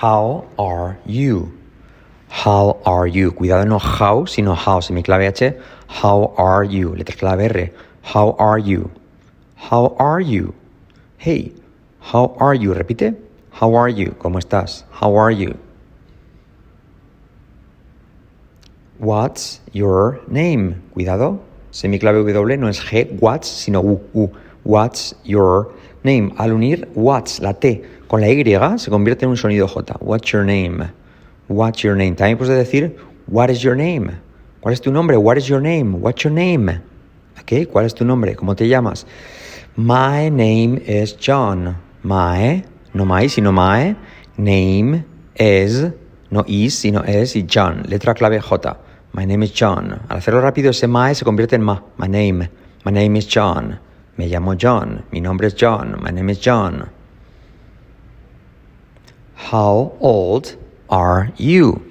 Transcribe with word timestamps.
How 0.00 0.46
are 0.58 0.96
you? 1.04 1.52
How 2.30 2.80
are 2.86 3.06
you? 3.06 3.32
Cuidado, 3.32 3.68
no 3.68 3.78
how, 3.78 4.24
sino 4.24 4.54
how. 4.54 4.80
Semiclave 4.80 5.28
H. 5.28 5.54
How 5.88 6.32
are 6.38 6.64
you? 6.64 6.94
Letra 6.96 7.18
clave 7.18 7.54
R. 7.54 7.68
How 8.00 8.32
are 8.38 8.58
you? 8.58 8.90
How 9.56 9.94
are 9.98 10.22
you? 10.22 10.54
Hey, 11.18 11.52
how 12.00 12.34
are 12.40 12.54
you? 12.54 12.72
Repite. 12.72 13.14
How 13.50 13.74
are 13.74 13.90
you? 13.90 14.16
¿Cómo 14.18 14.40
estás? 14.40 14.84
How 14.90 15.14
are 15.16 15.30
you? 15.30 15.58
What's 18.96 19.60
your 19.74 20.22
name? 20.28 20.80
Cuidado. 20.94 21.40
Semiclave 21.72 22.24
W 22.32 22.56
no 22.56 22.68
es 22.68 22.80
G, 22.80 23.04
what's, 23.20 23.48
sino 23.48 23.82
U, 23.82 24.00
U. 24.14 24.30
What's 24.64 25.14
your 25.24 25.74
name? 26.04 26.32
Al 26.38 26.52
unir 26.52 26.88
what's, 26.94 27.38
la 27.40 27.52
T, 27.52 27.84
con 28.10 28.20
la 28.20 28.28
Y 28.28 28.44
se 28.76 28.90
convierte 28.90 29.24
en 29.24 29.30
un 29.30 29.36
sonido 29.36 29.68
J. 29.68 29.94
What's 30.00 30.32
your 30.32 30.44
name? 30.44 30.90
What's 31.46 31.82
your 31.82 31.96
name? 31.96 32.16
También 32.16 32.36
puedes 32.36 32.56
decir, 32.56 32.96
what 33.28 33.50
is 33.50 33.60
your 33.60 33.76
name? 33.76 34.10
¿Cuál 34.60 34.74
es 34.74 34.80
tu 34.80 34.90
nombre? 34.90 35.16
What 35.16 35.36
is 35.36 35.46
your 35.46 35.62
name? 35.62 35.96
What's 35.96 36.24
your 36.24 36.32
name? 36.32 36.80
Okay, 37.40 37.66
¿Cuál 37.66 37.86
es 37.86 37.94
tu 37.94 38.04
nombre? 38.04 38.34
¿Cómo 38.34 38.56
te 38.56 38.66
llamas? 38.66 39.06
My 39.76 40.28
name 40.28 40.82
is 40.88 41.16
John. 41.24 41.76
My, 42.02 42.64
no 42.94 43.04
my, 43.04 43.28
sino 43.28 43.52
my. 43.52 43.94
Name 44.36 45.04
is, 45.36 45.92
no 46.30 46.44
is, 46.48 46.74
sino 46.74 47.04
es 47.04 47.36
y 47.36 47.46
John. 47.48 47.84
Letra 47.86 48.14
clave 48.14 48.40
J. 48.40 48.76
My 49.12 49.24
name 49.24 49.44
is 49.44 49.52
John. 49.52 50.00
Al 50.08 50.16
hacerlo 50.16 50.40
rápido, 50.40 50.70
ese 50.70 50.88
my 50.88 51.14
se 51.14 51.24
convierte 51.24 51.54
en 51.54 51.62
ma. 51.62 51.80
My 51.96 52.08
name. 52.08 52.50
My 52.84 52.90
name 52.90 53.16
is 53.16 53.28
John. 53.32 53.78
Me 54.16 54.26
llamo 54.26 54.56
John. 54.60 55.04
Mi 55.12 55.20
nombre 55.20 55.46
es 55.46 55.54
John. 55.56 55.96
My 56.02 56.10
name 56.10 56.32
is 56.32 56.40
John. 56.44 56.98
How 59.50 59.90
old 59.98 60.54
are 60.88 61.32
you? 61.36 61.82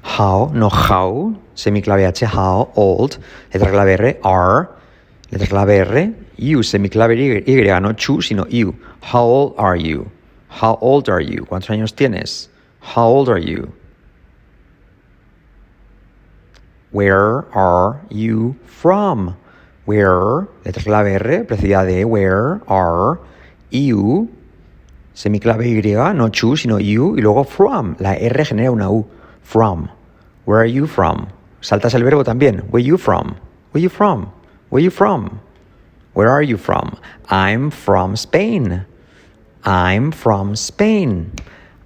How, 0.00 0.50
no 0.54 0.70
how, 0.70 1.36
semiclave 1.54 2.08
H, 2.08 2.20
how 2.20 2.72
old, 2.74 3.18
letra 3.52 3.70
clave 3.70 4.00
R, 4.00 4.16
are, 4.24 4.76
letra 5.30 5.46
clave 5.46 5.90
R, 5.90 6.14
you, 6.38 6.60
semiclave 6.60 7.46
Y, 7.46 7.80
no 7.80 7.92
chu, 7.92 8.22
sino 8.22 8.46
you. 8.46 8.74
How 9.02 9.24
old 9.24 9.54
are 9.58 9.76
you? 9.76 10.10
How 10.48 10.78
old 10.80 11.10
are 11.10 11.20
you? 11.20 11.44
¿Cuántos 11.44 11.68
años 11.68 11.92
tienes? 11.92 12.48
How 12.80 13.08
old 13.08 13.28
are 13.28 13.36
you? 13.36 13.70
Where 16.92 17.44
are 17.54 18.00
you 18.08 18.56
from? 18.64 19.36
Where, 19.84 20.48
letra 20.64 20.82
clave 20.82 21.20
R, 21.20 21.44
precedida 21.44 21.84
de 21.84 22.06
where 22.06 22.62
are 22.66 23.20
you, 23.68 24.30
semiclave 25.14 25.68
Y, 25.68 26.14
no 26.14 26.28
chu, 26.28 26.56
sino 26.56 26.78
you, 26.78 27.16
y 27.16 27.20
luego 27.20 27.44
from. 27.44 27.96
La 27.98 28.14
R 28.14 28.44
genera 28.44 28.70
una 28.70 28.90
U. 28.90 29.06
From. 29.42 29.88
Where 30.44 30.60
are 30.60 30.70
you 30.70 30.86
from? 30.86 31.28
Saltas 31.60 31.94
el 31.94 32.04
verbo 32.04 32.24
también. 32.24 32.64
Where 32.70 32.82
you 32.82 32.98
from? 32.98 33.36
Where 33.72 33.82
you 33.82 33.88
from? 33.88 34.32
Where 34.70 34.82
you 34.82 34.90
from? 34.90 35.40
Where 36.14 36.28
are 36.28 36.42
you 36.42 36.56
from? 36.56 36.98
I'm 37.30 37.70
from 37.70 38.16
Spain. 38.16 38.84
I'm 39.64 40.12
from 40.12 40.56
Spain. 40.56 41.32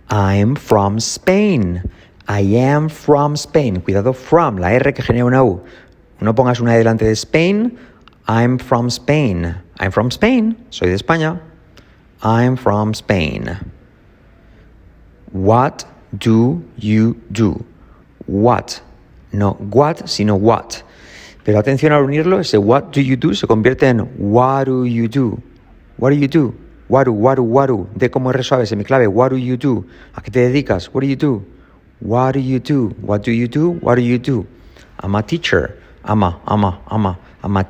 I'm 0.09 0.57
from 0.57 0.99
Spain. 1.01 1.83
I 2.29 2.41
am 2.41 2.89
from 2.89 3.37
Spain. 3.37 3.81
Cuidado, 3.83 4.13
from, 4.13 4.57
la 4.57 4.69
R 4.69 4.93
que 4.93 5.03
genera 5.03 5.27
una 5.27 5.45
U. 5.45 5.63
No 6.21 6.35
pongas 6.35 6.61
una 6.61 6.77
delante 6.77 7.05
de 7.05 7.15
Spain. 7.15 7.79
I'm 8.27 8.59
from 8.59 8.89
Spain. 8.89 9.55
I'm 9.79 9.93
from 9.93 10.11
Spain. 10.11 10.57
Soy 10.71 10.89
de 10.89 10.95
España. 10.95 11.41
I'm 12.23 12.57
from 12.57 12.95
Spain. 12.95 13.59
What 15.33 15.85
do 16.17 16.65
you 16.77 17.21
do? 17.31 17.65
What. 18.27 18.81
No 19.33 19.53
what, 19.53 20.09
sino 20.09 20.37
what. 20.37 20.83
Pero 21.45 21.59
atención 21.59 21.93
al 21.93 22.05
unirlo, 22.05 22.41
ese 22.41 22.59
what 22.59 22.93
do 22.93 23.01
you 23.01 23.17
do 23.17 23.35
se 23.35 23.47
convierte 23.47 23.87
en 23.87 24.01
what 24.19 24.65
do 24.67 24.85
you 24.85 25.09
do? 25.09 25.41
What 25.99 26.11
do 26.11 26.17
you 26.17 26.29
do? 26.29 26.55
Waru, 26.89 27.13
waru, 27.15 27.45
waru. 27.45 27.89
De 27.97 28.09
como 28.09 28.31
R 28.31 28.43
suave, 28.43 28.67
semiclave. 28.67 29.09
What 29.09 29.31
do 29.31 29.37
you 29.37 29.57
do? 29.57 29.85
¿A 30.15 30.23
qué 30.23 30.31
te 30.31 30.41
dedicas? 30.41 30.87
What 30.93 31.03
do 31.03 31.09
you 31.09 31.17
do? 31.17 31.45
What 32.01 32.35
do 32.35 32.41
you 32.41 32.61
do? 32.61 32.95
What 33.01 33.23
do 33.25 33.33
you 33.33 33.49
do? 33.49 33.71
What 33.81 33.97
do 33.97 34.03
you 34.03 34.19
do? 34.19 34.47
I'm 35.01 35.15
a 35.15 35.23
teacher. 35.23 35.75
Ama, 36.05 36.41
ama, 36.47 36.81
ama. 36.89 37.19
I'm 37.43 37.57
a 37.57 37.65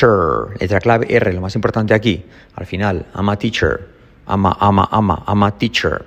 Letra 0.00 0.80
clave 0.80 1.06
R, 1.08 1.32
lo 1.32 1.40
más 1.40 1.54
importante 1.54 1.94
aquí. 1.94 2.24
Al 2.54 2.66
final, 2.66 3.06
I'm 3.14 3.28
a 3.28 3.36
teacher. 3.36 3.88
Ama, 4.26 4.56
ama, 4.60 4.88
ama. 4.92 5.24
I'm 5.26 5.42
a 5.42 5.50
teacher. 5.50 6.04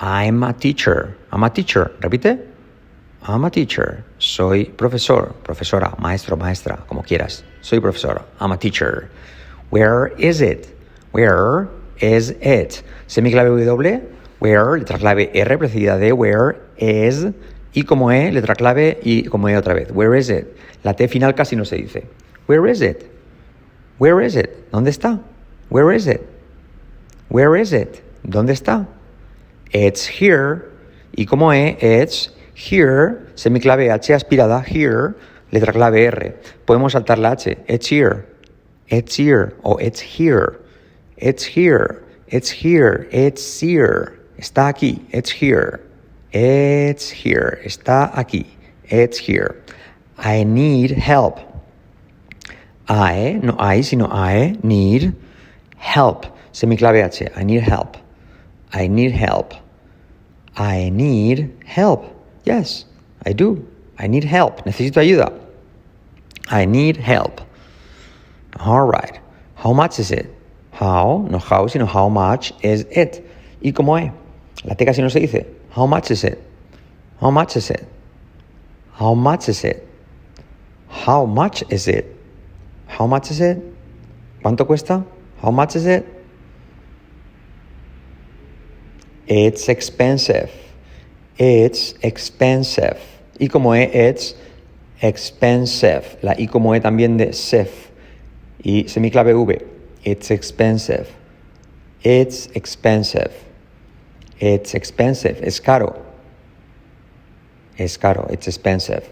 I'm 0.00 0.42
a 0.42 0.52
teacher. 0.52 1.16
I'm 1.30 1.44
a 1.44 1.50
teacher. 1.50 1.92
Repite. 2.00 2.38
I'm 3.22 3.44
a 3.44 3.50
teacher. 3.50 4.04
Soy 4.18 4.64
profesor, 4.64 5.34
profesora, 5.42 5.94
maestro, 5.98 6.36
maestra, 6.36 6.78
como 6.86 7.02
quieras. 7.02 7.44
Soy 7.60 7.80
profesora. 7.80 8.24
I'm 8.40 8.52
a 8.52 8.56
teacher. 8.56 9.10
Where 9.70 10.12
is 10.18 10.40
it? 10.40 10.68
Where 11.12 11.68
is 12.00 12.30
it? 12.40 12.82
Semiclave 13.06 13.64
W. 13.64 14.00
Where, 14.38 14.78
letra 14.78 14.98
clave 14.98 15.30
R 15.32 15.58
precedida 15.58 15.96
de 15.98 16.12
where 16.12 16.56
is 16.76 17.26
y 17.72 17.82
como 17.84 18.10
E, 18.12 18.30
letra 18.32 18.54
clave 18.54 18.98
y 19.02 19.24
como 19.24 19.48
E 19.48 19.56
otra 19.56 19.74
vez. 19.74 19.90
Where 19.92 20.16
is 20.18 20.28
it? 20.30 20.56
La 20.82 20.94
T 20.94 21.08
final 21.08 21.34
casi 21.34 21.56
no 21.56 21.64
se 21.64 21.76
dice. 21.76 22.06
Where 22.46 22.66
is 22.66 22.80
it? 22.80 23.10
Where 23.98 24.20
is 24.20 24.36
it? 24.36 24.70
¿Dónde 24.70 24.90
está? 24.90 25.20
Where 25.68 25.92
is 25.92 26.06
it? 26.06 26.28
Where 27.28 27.56
is 27.56 27.72
it? 27.72 28.02
¿Dónde 28.24 28.52
está? 28.52 28.86
It's 29.72 30.06
here. 30.06 30.70
Y 31.16 31.24
como 31.24 31.52
E, 31.52 31.76
it's 31.80 32.30
here, 32.54 33.26
semiclave 33.34 33.90
H 33.90 34.14
aspirada, 34.14 34.62
here, 34.62 35.16
letra 35.50 35.72
clave 35.72 36.06
R. 36.06 36.36
Podemos 36.66 36.92
saltar 36.92 37.18
la 37.18 37.32
H. 37.32 37.58
It's 37.68 37.86
here. 37.86 38.26
It's 38.88 39.16
here. 39.16 39.56
O 39.64 39.76
it's 39.78 40.00
here. 40.00 40.60
It's 41.16 41.44
here. 41.44 42.04
It's 42.28 42.50
here. 42.50 43.08
It's 43.10 43.60
here. 43.60 44.20
Está 44.38 44.68
aquí. 44.68 45.06
It's 45.10 45.30
here. 45.30 45.80
It's 46.32 47.10
here. 47.10 47.60
Está 47.64 48.12
aquí. 48.14 48.46
It's 48.84 49.18
here. 49.18 49.62
I 50.18 50.44
need 50.44 50.90
help. 50.92 51.55
I, 52.88 53.40
no 53.42 53.56
I, 53.58 53.80
sino 53.80 54.06
I 54.06 54.56
need 54.62 55.14
help. 55.76 56.26
Semiclave 56.52 57.04
H. 57.04 57.28
I 57.36 57.44
need 57.44 57.62
help. 57.62 57.96
I 58.72 58.86
need 58.86 59.12
help. 59.12 59.54
I 60.56 60.88
need 60.90 61.54
help. 61.66 62.04
Yes, 62.44 62.84
I 63.24 63.32
do. 63.32 63.66
I 63.98 64.06
need 64.06 64.24
help. 64.24 64.64
Necesito 64.64 65.00
ayuda. 65.00 65.32
I 66.48 66.64
need 66.64 66.96
help. 66.96 67.40
All 68.60 68.86
right. 68.86 69.20
How 69.54 69.72
much 69.72 69.98
is 69.98 70.10
it? 70.10 70.32
How, 70.72 71.26
no 71.30 71.38
how, 71.38 71.66
sino 71.66 71.86
how 71.86 72.08
much 72.08 72.52
is 72.62 72.86
it. 72.90 73.28
¿Y 73.62 73.72
cómo 73.72 73.98
es? 74.00 74.12
La 74.64 74.74
T 74.74 74.84
casi 74.84 75.02
no 75.02 75.08
se 75.08 75.20
dice. 75.20 75.46
How 75.70 75.86
much 75.86 76.10
is 76.10 76.24
it? 76.24 76.42
How 77.20 77.30
much 77.30 77.56
is 77.56 77.70
it? 77.70 77.86
How 78.92 79.14
much 79.14 79.48
is 79.48 79.64
it? 79.64 79.86
How 80.88 81.26
much 81.26 81.62
is 81.70 81.88
it? 81.88 82.15
How 82.86 83.06
much 83.06 83.30
is 83.30 83.40
it? 83.40 83.58
¿Cuánto 84.42 84.66
cuesta? 84.66 85.04
How 85.38 85.50
much 85.50 85.76
is 85.76 85.86
it? 85.86 86.06
It's 89.26 89.68
expensive. 89.68 90.50
It's 91.38 91.94
expensive. 92.02 92.98
Y 93.40 93.48
como 93.48 93.72
E, 93.74 93.82
it's 93.82 94.34
expensive. 95.02 96.16
La 96.22 96.32
I 96.38 96.46
como 96.46 96.72
E 96.72 96.80
también 96.80 97.18
de 97.18 97.32
sef. 97.32 97.90
Y 98.64 98.84
semiclave 98.86 99.34
V. 99.34 99.64
It's 100.04 100.30
expensive. 100.30 101.08
It's 102.02 102.46
expensive. 102.54 103.32
It's 104.38 104.74
expensive. 104.74 105.40
Es 105.42 105.60
caro. 105.60 106.02
Es 107.78 107.96
caro. 107.96 108.26
It's 108.30 108.46
expensive. 108.46 109.10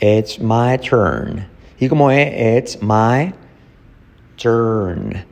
It's 0.00 0.40
my 0.40 0.78
turn. 0.78 1.46
Y 1.84 1.88
como 1.88 2.10
E, 2.10 2.56
it's 2.56 2.80
my 2.80 3.30
turn. 4.38 5.22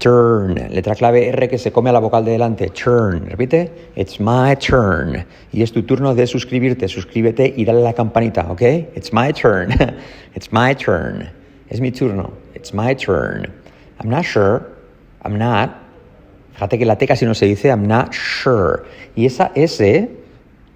Turn. 0.00 0.56
Letra 0.74 0.96
clave 0.96 1.28
R 1.28 1.48
que 1.48 1.58
se 1.58 1.70
come 1.70 1.90
a 1.90 1.92
la 1.92 2.00
vocal 2.00 2.24
de 2.24 2.32
delante. 2.32 2.70
Turn. 2.70 3.30
Repite. 3.30 3.70
It's 3.94 4.18
my 4.18 4.56
turn. 4.56 5.24
Y 5.52 5.62
es 5.62 5.70
tu 5.70 5.84
turno 5.84 6.12
de 6.12 6.26
suscribirte. 6.26 6.88
Suscríbete 6.88 7.54
y 7.56 7.64
dale 7.64 7.82
a 7.82 7.84
la 7.84 7.92
campanita, 7.92 8.50
¿ok? 8.50 8.62
It's 8.96 9.12
my 9.12 9.32
turn. 9.32 9.70
It's 10.34 10.50
my 10.50 10.74
turn. 10.74 11.30
Es 11.68 11.80
mi 11.80 11.92
turno. 11.92 12.32
It's 12.56 12.74
my 12.74 12.96
turn. 12.96 13.46
I'm 14.00 14.10
not 14.10 14.24
sure. 14.24 14.66
I'm 15.24 15.38
not. 15.38 15.70
Fíjate 16.54 16.78
que 16.80 16.84
la 16.84 16.98
T 16.98 17.06
casi 17.06 17.26
no 17.26 17.34
se 17.34 17.46
dice. 17.46 17.68
I'm 17.68 17.86
not 17.86 18.12
sure. 18.12 18.82
Y 19.14 19.26
esa 19.26 19.52
S 19.54 19.78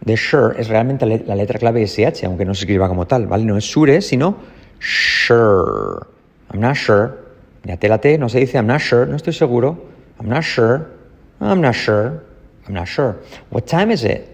de 0.05 0.17
sure 0.17 0.55
es 0.57 0.69
realmente 0.69 1.05
la 1.05 1.35
letra 1.35 1.59
clave 1.59 1.83
SH, 1.83 2.27
aunque 2.27 2.45
no 2.45 2.55
se 2.55 2.61
escriba 2.61 2.87
como 2.87 3.09
tal, 3.09 3.27
¿vale? 3.27 3.45
No 3.45 3.57
es 3.57 3.65
sure, 3.65 4.01
sino 4.03 4.55
sure. 4.79 6.07
I'm 6.51 6.61
not 6.61 6.77
sure. 6.77 7.19
T, 7.65 7.89
la 7.89 7.97
T 7.97 8.17
no 8.17 8.29
se 8.29 8.41
dice 8.41 8.55
I'm 8.55 8.67
not 8.67 8.81
sure, 8.81 9.07
no 9.07 9.17
estoy 9.17 9.35
seguro. 9.35 9.77
I'm 10.21 10.29
not 10.29 10.45
sure. 10.45 10.91
I'm 11.41 11.61
not 11.61 11.75
sure. 11.75 12.23
I'm 12.67 12.75
not 12.75 12.89
sure. 12.89 13.21
What 13.51 13.67
time 13.67 13.91
is 13.91 14.05
it? 14.05 14.29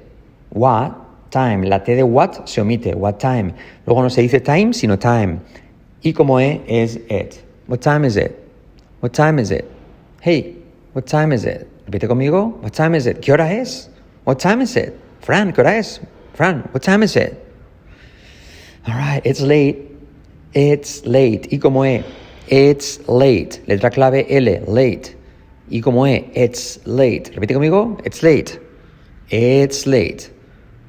What 0.51 0.95
time. 1.31 1.63
La 1.63 1.79
T 1.79 1.95
de 1.95 2.07
what 2.07 2.49
se 2.49 2.61
omite. 2.61 2.95
What 2.95 3.19
time. 3.19 3.55
Luego 3.87 4.03
no 4.03 4.09
se 4.09 4.23
dice 4.23 4.45
time, 4.45 4.73
sino 4.73 4.97
time. 4.97 5.41
Y 6.05 6.13
como 6.13 6.39
E 6.39 6.63
es 6.69 6.97
it. 7.09 7.43
What 7.67 7.81
time 7.81 8.05
is 8.05 8.17
it? 8.17 8.39
What 9.01 9.15
time 9.15 9.39
is 9.39 9.51
it? 9.51 9.71
Hey, 10.21 10.57
what 10.93 11.07
time 11.07 11.33
is 11.33 11.45
it? 11.45 11.69
Repite 11.87 12.09
conmigo. 12.09 12.57
What 12.61 12.75
time 12.75 12.95
is 12.95 13.07
it? 13.07 13.21
¿Qué 13.21 13.33
hora 13.33 13.49
es? 13.49 13.89
What 14.25 14.39
time 14.39 14.61
is 14.61 14.77
it? 14.77 14.99
Fran, 15.21 15.53
¿qué 15.53 15.59
hora 15.59 15.79
es? 15.79 16.01
Fran, 16.35 16.61
what 16.73 16.83
time 16.83 17.03
is 17.03 17.17
it? 17.17 17.39
All 18.87 18.95
right, 18.95 19.21
it's 19.25 19.41
late. 19.41 19.92
It's 20.55 21.07
late. 21.07 21.49
Y 21.51 21.59
como 21.59 21.85
E, 21.85 22.05
it's 22.49 23.01
late. 23.09 23.63
Letra 23.67 23.91
clave 23.91 24.27
L, 24.29 24.63
late. 24.67 25.17
Y 25.71 25.81
como 25.81 26.07
E, 26.07 26.31
it's 26.35 26.81
late. 26.85 27.33
Repite 27.35 27.55
conmigo. 27.55 27.97
It's 28.05 28.23
late. 28.23 28.61
It's 29.31 29.87
late. 29.87 30.31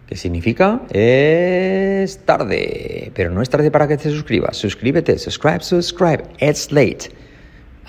¿Qué 0.07 0.18
significa? 0.18 0.81
Es 0.89 2.18
tarde. 2.25 3.12
Pero 3.15 3.31
no 3.31 3.42
es 3.42 3.50
tarde 3.50 3.71
para 3.71 3.88
que 3.88 3.95
te 3.95 4.10
suscribas. 4.10 4.57
Suscríbete. 4.57 5.18
Subscribe, 5.18 5.63
subscribe. 5.63 6.24
It's 6.39 6.71
late. 6.71 7.10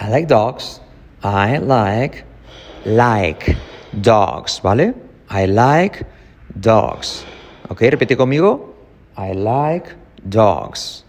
I 0.01 0.11
like 0.11 0.29
dogs. 0.29 0.81
I 1.25 1.59
like, 1.59 2.25
like 2.85 3.57
dogs. 4.01 4.61
¿Vale? 4.63 4.95
I 5.29 5.47
like 5.47 6.07
dogs. 6.55 7.25
¿Ok? 7.69 7.81
Repite 7.81 8.17
conmigo. 8.17 8.77
I 9.19 9.35
like 9.35 9.91
dogs. 10.23 11.04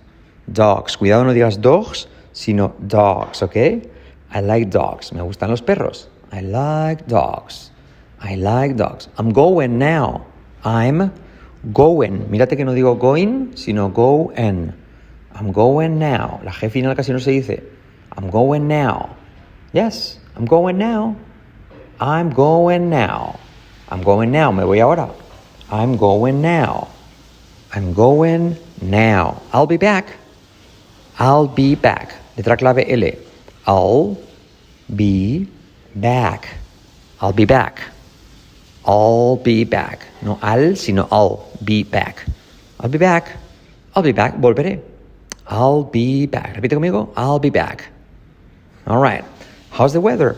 Dogs. 0.48 0.98
Cuidado, 0.98 1.24
no 1.24 1.34
digas 1.34 1.62
dogs, 1.62 2.08
sino 2.32 2.74
dogs. 2.80 3.42
¿Ok? 3.42 3.56
I 3.56 4.42
like 4.42 4.66
dogs. 4.70 5.14
Me 5.14 5.22
gustan 5.22 5.50
los 5.50 5.62
perros. 5.62 6.10
I 6.32 6.42
like 6.42 7.06
dogs. 7.08 7.72
I 8.22 8.36
like 8.36 8.76
dogs. 8.76 9.10
I'm 9.18 9.32
going 9.32 9.78
now. 9.78 10.26
I'm 10.64 11.12
going. 11.74 12.30
Mírate 12.30 12.58
que 12.58 12.66
no 12.66 12.74
digo 12.74 12.98
going, 13.00 13.56
sino 13.56 13.90
go 13.90 14.32
en. 14.36 14.74
I'm 15.34 15.52
going 15.52 16.00
now. 16.00 16.40
La 16.44 16.52
G 16.52 16.70
final 16.70 16.96
casi 16.96 17.12
no 17.12 17.20
se 17.20 17.32
dice. 17.32 17.64
I'm 18.18 18.30
going 18.30 18.68
now. 18.68 19.16
Yes, 19.74 20.20
I'm 20.36 20.46
going 20.46 20.78
now. 20.78 21.16
I'm 22.00 22.30
going 22.30 22.90
now. 22.90 23.40
I'm 23.90 24.02
going 24.02 24.32
now. 24.32 24.52
Me 24.52 24.64
voy 24.64 24.82
ahora. 24.82 25.10
I'm 25.72 25.98
going 25.98 26.42
now. 26.42 26.88
I'm 27.74 27.94
going 27.94 28.58
now. 28.82 29.42
I'll 29.54 29.68
be 29.68 29.78
back. 29.78 30.18
I'll 31.20 31.48
be 31.48 31.76
back. 31.76 32.14
Letra 32.38 32.58
clave 32.58 32.84
L. 32.88 33.12
I'll 33.68 34.18
be 34.96 35.48
back. 35.96 36.48
I'll 37.22 37.34
be 37.34 37.46
back. 37.46 37.80
I'll 38.86 39.38
be 39.38 39.64
back. 39.64 40.06
No 40.22 40.38
al, 40.42 40.76
sino 40.76 41.08
I'll 41.12 41.50
be 41.64 41.84
back. 41.84 42.26
I'll 42.80 42.90
be 42.90 42.98
back. 42.98 43.32
I'll 43.96 44.04
be 44.04 44.12
back. 44.12 44.36
Volveré. 44.36 44.82
I'll 45.48 45.84
be 45.84 46.26
back. 46.26 46.56
Repite 46.56 46.74
conmigo. 46.74 47.10
I'll 47.16 47.40
be 47.40 47.50
back. 47.50 47.86
All 48.88 49.00
right. 49.00 49.24
How's 49.72 49.94
the 49.94 50.02
weather? 50.02 50.36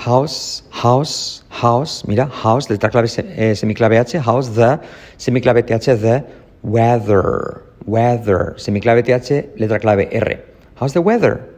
How's, 0.00 0.62
how's, 0.70 1.44
how's, 1.50 2.06
mira, 2.06 2.24
how's, 2.24 2.68
letra 2.68 2.90
clave 2.90 3.04
eh, 3.18 3.52
semiclave 3.52 4.00
H, 4.00 4.12
how's 4.24 4.54
the, 4.54 4.82
semiclave 5.18 5.66
TH, 5.66 6.00
the 6.00 6.24
weather, 6.62 7.62
weather, 7.86 8.54
semiclave 8.56 9.04
TH, 9.04 9.58
letra 9.58 9.80
clave 9.80 10.08
R. 10.12 10.40
How's 10.76 10.92
the 10.92 11.02
weather? 11.02 11.48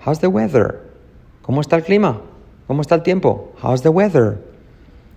How's 0.00 0.20
the 0.20 0.30
weather? 0.30 0.80
¿Cómo 1.42 1.60
está 1.60 1.76
el 1.76 1.82
clima? 1.82 2.20
¿Cómo 2.68 2.82
está 2.82 2.94
el 2.94 3.02
tiempo? 3.02 3.52
How's 3.62 3.82
the 3.82 3.90
weather? 3.90 4.38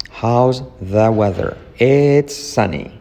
How's 0.09 0.61
the 0.81 1.11
weather? 1.11 1.57
It's 1.79 2.35
sunny. 2.35 2.91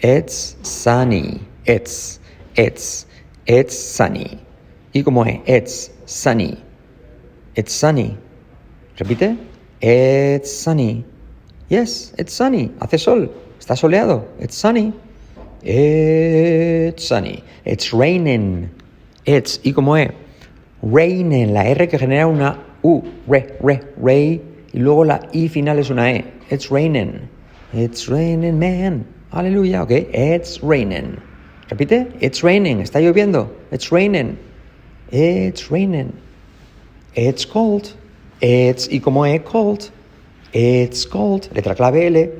It's 0.00 0.56
sunny. 0.62 1.40
It's, 1.66 2.18
it's, 2.56 3.06
it's 3.46 3.78
sunny. 3.78 4.38
¿Y 4.94 5.02
cómo 5.02 5.24
es? 5.26 5.42
It's 5.46 5.90
sunny. 6.06 6.62
It's 7.54 7.72
sunny. 7.72 8.16
Repite. 8.96 9.36
It's 9.80 10.52
sunny. 10.52 11.04
Yes, 11.68 12.14
it's 12.18 12.32
sunny. 12.32 12.72
Hace 12.80 12.98
sol. 12.98 13.28
Está 13.58 13.76
soleado. 13.76 14.24
It's 14.40 14.56
sunny. 14.56 14.92
It's 15.62 17.06
sunny. 17.06 17.42
It's 17.64 17.92
raining. 17.92 18.70
It's. 19.24 19.60
¿Y 19.64 19.72
cómo 19.72 19.96
es? 19.96 20.10
Raining. 20.82 21.52
La 21.52 21.66
R 21.66 21.88
que 21.88 21.98
genera 21.98 22.26
una 22.26 22.58
U. 22.82 23.02
Re, 23.26 23.56
re, 23.60 23.80
re. 23.96 24.40
Y 24.72 24.78
luego 24.78 25.04
la 25.04 25.20
I 25.32 25.48
final 25.48 25.78
es 25.78 25.90
una 25.90 26.12
E. 26.12 26.24
It's 26.50 26.70
raining. 26.70 27.28
It's 27.72 28.08
raining, 28.08 28.58
man. 28.58 29.06
Aleluya, 29.32 29.82
ok. 29.82 29.90
It's 30.12 30.62
raining. 30.62 31.20
Repite. 31.68 32.16
It's 32.20 32.42
raining. 32.42 32.80
Está 32.80 33.00
lloviendo. 33.00 33.50
It's 33.70 33.90
raining. 33.90 34.38
It's 35.10 35.70
raining. 35.70 36.12
It's 37.14 37.44
cold. 37.44 37.92
It's, 38.40 38.88
y 38.88 39.00
como 39.00 39.24
es 39.24 39.42
cold. 39.42 39.90
It's 40.52 41.04
cold. 41.04 41.50
Letra 41.52 41.74
clave 41.74 42.06
L. 42.06 42.30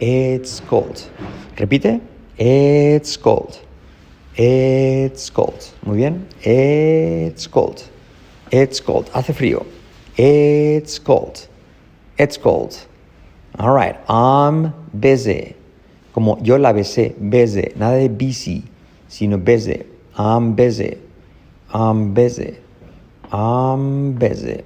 It's 0.00 0.60
cold. 0.68 1.08
Repite. 1.56 2.00
It's 2.36 3.16
cold. 3.16 3.60
It's 4.36 5.30
cold. 5.30 5.70
Muy 5.84 5.98
bien. 5.98 6.26
It's 6.42 7.46
cold. 7.46 7.82
It's 8.50 8.80
cold. 8.80 9.08
Hace 9.14 9.32
frío. 9.32 9.64
It's 10.16 10.98
cold. 10.98 11.46
It's 12.18 12.36
cold. 12.36 12.76
All 13.58 13.72
right. 13.72 13.96
I'm 14.08 14.72
busy. 14.92 15.54
Como 16.12 16.38
yo 16.42 16.56
la 16.56 16.72
besé. 16.72 17.14
Busy. 17.18 17.72
Nada 17.76 17.98
de 17.98 18.08
busy, 18.08 18.64
sino 19.08 19.38
busy. 19.38 19.84
I'm 20.16 20.54
busy. 20.54 20.98
I'm 21.72 22.14
busy. 22.14 22.58
I'm 23.32 24.12
busy. 24.14 24.64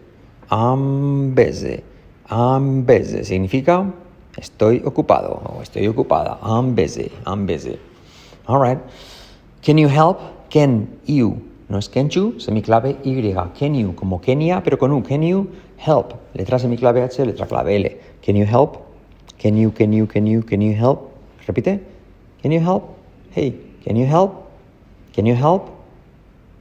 I'm 0.50 1.34
busy. 1.34 1.82
I'm 2.30 2.84
busy. 2.84 3.24
Significa 3.24 3.92
estoy 4.38 4.82
ocupado 4.84 5.42
o 5.44 5.62
estoy 5.62 5.86
ocupada. 5.88 6.38
I'm 6.42 6.74
busy. 6.74 7.10
I'm 7.26 7.46
busy. 7.46 7.78
All 8.46 8.60
right. 8.60 8.78
Can 9.62 9.78
you 9.78 9.88
help? 9.88 10.18
Can 10.50 10.88
you. 11.06 11.42
No 11.68 11.76
es 11.76 11.88
can 11.88 12.08
you, 12.08 12.34
semiclave 12.38 12.96
Y. 13.04 13.34
Can 13.58 13.74
you, 13.74 13.94
como 13.94 14.20
Kenia, 14.20 14.62
pero 14.62 14.78
con 14.78 14.90
U. 14.92 15.02
Can 15.02 15.22
you 15.22 15.48
help? 15.76 16.14
Letra 16.32 16.58
semiclave 16.58 17.02
H, 17.02 17.26
letra 17.26 17.46
clave 17.46 17.76
L. 17.76 18.00
Can 18.22 18.36
you 18.36 18.46
help? 18.46 18.78
Can 19.38 19.56
you, 19.56 19.70
can 19.70 19.92
you, 19.92 20.06
can 20.06 20.26
you, 20.26 20.42
can 20.42 20.62
you 20.62 20.74
help? 20.74 21.12
Repite. 21.46 21.80
Can 22.42 22.52
you 22.52 22.60
help? 22.60 22.96
Hey, 23.32 23.54
can 23.84 23.96
you 23.96 24.06
help? 24.06 24.48
Can 25.14 25.26
you 25.26 25.34
help? 25.34 25.68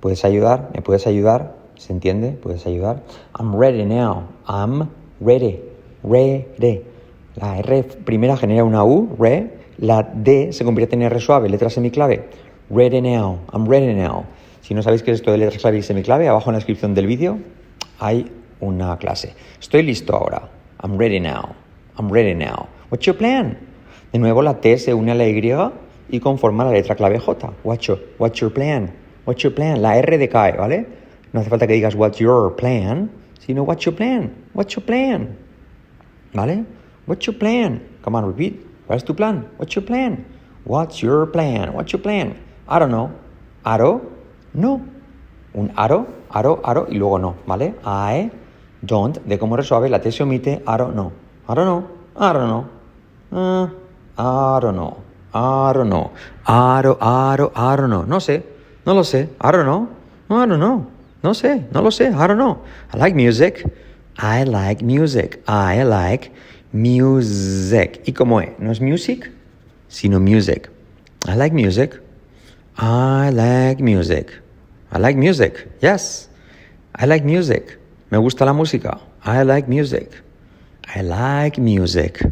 ¿Puedes 0.01 0.25
ayudar? 0.25 0.71
¿Me 0.73 0.81
puedes 0.81 1.07
ayudar? 1.07 1.55
¿Se 1.77 1.93
entiende? 1.93 2.31
¿Puedes 2.31 2.65
ayudar? 2.65 3.03
I'm 3.39 3.55
ready 3.55 3.85
now. 3.85 4.23
I'm 4.47 4.89
ready. 5.21 5.59
Ready. 6.03 6.83
La 7.39 7.59
R 7.59 7.83
primera 8.03 8.35
genera 8.35 8.63
una 8.63 8.83
U, 8.83 9.15
re. 9.19 9.51
La 9.77 10.01
D 10.01 10.51
se 10.53 10.65
convierte 10.65 10.95
en 10.95 11.03
R 11.03 11.19
suave, 11.19 11.49
letra 11.49 11.69
semiclave. 11.69 12.25
Ready 12.69 12.99
now. 12.99 13.39
I'm 13.53 13.67
ready 13.67 13.93
now. 13.93 14.25
Si 14.61 14.73
no 14.73 14.81
sabéis 14.81 15.03
qué 15.03 15.11
es 15.11 15.19
esto 15.19 15.31
de 15.31 15.37
letra 15.37 15.59
clave 15.59 15.77
y 15.77 15.83
semiclave, 15.83 16.27
abajo 16.27 16.49
en 16.49 16.53
la 16.53 16.57
descripción 16.57 16.95
del 16.95 17.05
vídeo 17.05 17.37
hay 17.99 18.31
una 18.59 18.97
clase. 18.97 19.35
Estoy 19.59 19.83
listo 19.83 20.15
ahora. 20.15 20.49
I'm 20.83 20.97
ready 20.97 21.19
now. 21.19 21.55
I'm 21.97 22.11
ready 22.11 22.33
now. 22.33 22.67
What's 22.89 23.05
your 23.05 23.15
plan? 23.15 23.57
De 24.11 24.19
nuevo 24.19 24.41
la 24.41 24.59
T 24.59 24.77
se 24.79 24.93
une 24.93 25.11
a 25.11 25.15
la 25.15 25.27
Y 25.27 25.53
y 26.09 26.19
conforma 26.19 26.65
la 26.65 26.71
letra 26.71 26.95
clave 26.95 27.19
J. 27.19 27.53
What's 27.63 27.85
your, 27.85 27.99
what's 28.17 28.39
your 28.39 28.51
plan? 28.51 28.91
What's 29.25 29.43
your 29.43 29.53
plan? 29.53 29.81
La 29.81 29.97
R 29.97 30.17
decae, 30.17 30.57
¿vale? 30.57 30.87
No 31.33 31.41
hace 31.41 31.49
falta 31.49 31.67
que 31.67 31.73
digas 31.73 31.93
what's 31.93 32.17
your 32.17 32.55
plan, 32.55 33.11
sino 33.45 33.63
what's 33.63 33.85
your 33.85 33.95
plan? 33.95 34.33
What's 34.53 34.75
your 34.75 34.83
plan? 34.83 35.37
¿Vale? 36.33 36.65
What's 37.07 37.25
your 37.25 37.39
plan? 37.39 37.81
Come 38.03 38.15
on, 38.15 38.25
repeat. 38.25 38.59
What's 38.87 39.03
tu 39.03 39.13
plan? 39.13 39.47
What's 39.57 39.75
your 39.75 39.83
plan? 39.83 40.25
What's 40.65 41.01
your 41.01 41.25
plan? 41.25 41.73
What's 41.73 41.93
your 41.93 42.01
plan? 42.01 42.35
I 42.67 42.79
don't 42.79 42.91
know. 42.91 43.11
Aro, 43.65 44.01
no. 44.53 44.85
Un 45.53 45.69
aro, 45.75 46.05
aro, 46.29 46.61
aro 46.63 46.87
y 46.89 46.97
luego 46.97 47.17
no, 47.17 47.35
¿vale? 47.47 47.75
I 47.85 48.29
don't, 48.81 49.17
de 49.25 49.39
cómo 49.39 49.55
resuave, 49.55 49.89
la 49.89 49.99
T 49.99 50.11
se 50.11 50.23
omite. 50.23 50.61
I 50.67 50.77
don't 50.77 50.93
know. 50.93 51.13
I 51.47 51.55
don't 51.55 51.65
know. 51.65 51.87
Uh, 53.31 53.69
I 54.17 54.59
don't 54.59 54.75
know. 54.75 55.01
I 55.33 55.71
don't 55.71 55.89
know. 55.89 56.11
I 56.45 56.81
don't 57.75 57.89
know. 57.89 58.03
No 58.03 58.19
sé. 58.19 58.43
No 58.85 58.93
lo 58.93 59.03
sé. 59.03 59.29
I 59.39 59.51
don't 59.51 59.65
know. 59.65 59.87
I 60.29 60.45
don't 60.45 60.59
know. 60.59 60.85
No 61.23 61.33
sé. 61.33 61.67
No 61.73 61.81
lo 61.81 61.89
sé. 61.89 62.13
I 62.13 62.27
don't 62.27 62.37
know. 62.37 62.63
I 62.93 62.97
like 62.97 63.15
music. 63.15 63.65
I 64.17 64.43
like 64.43 64.81
music. 64.81 65.41
I 65.47 65.83
like 65.83 66.31
music. 66.71 68.01
¿Y 68.05 68.13
cómo 68.13 68.41
es? 68.41 68.49
No 68.59 68.71
es 68.71 68.81
music, 68.81 69.31
sino 69.87 70.19
music. 70.19 70.69
I 71.27 71.35
like 71.35 71.55
music. 71.55 72.01
I 72.77 73.31
like 73.31 73.81
music. 73.81 74.31
I 74.91 74.99
like 74.99 75.17
music. 75.17 75.67
Yes. 75.81 76.29
I 76.95 77.05
like 77.05 77.25
music. 77.25 77.79
Me 78.09 78.17
gusta 78.17 78.45
la 78.45 78.53
música. 78.53 78.99
I 79.25 79.43
like 79.43 79.67
music. 79.67 80.09
I 80.95 81.01
like 81.01 81.59
music. 81.59 82.23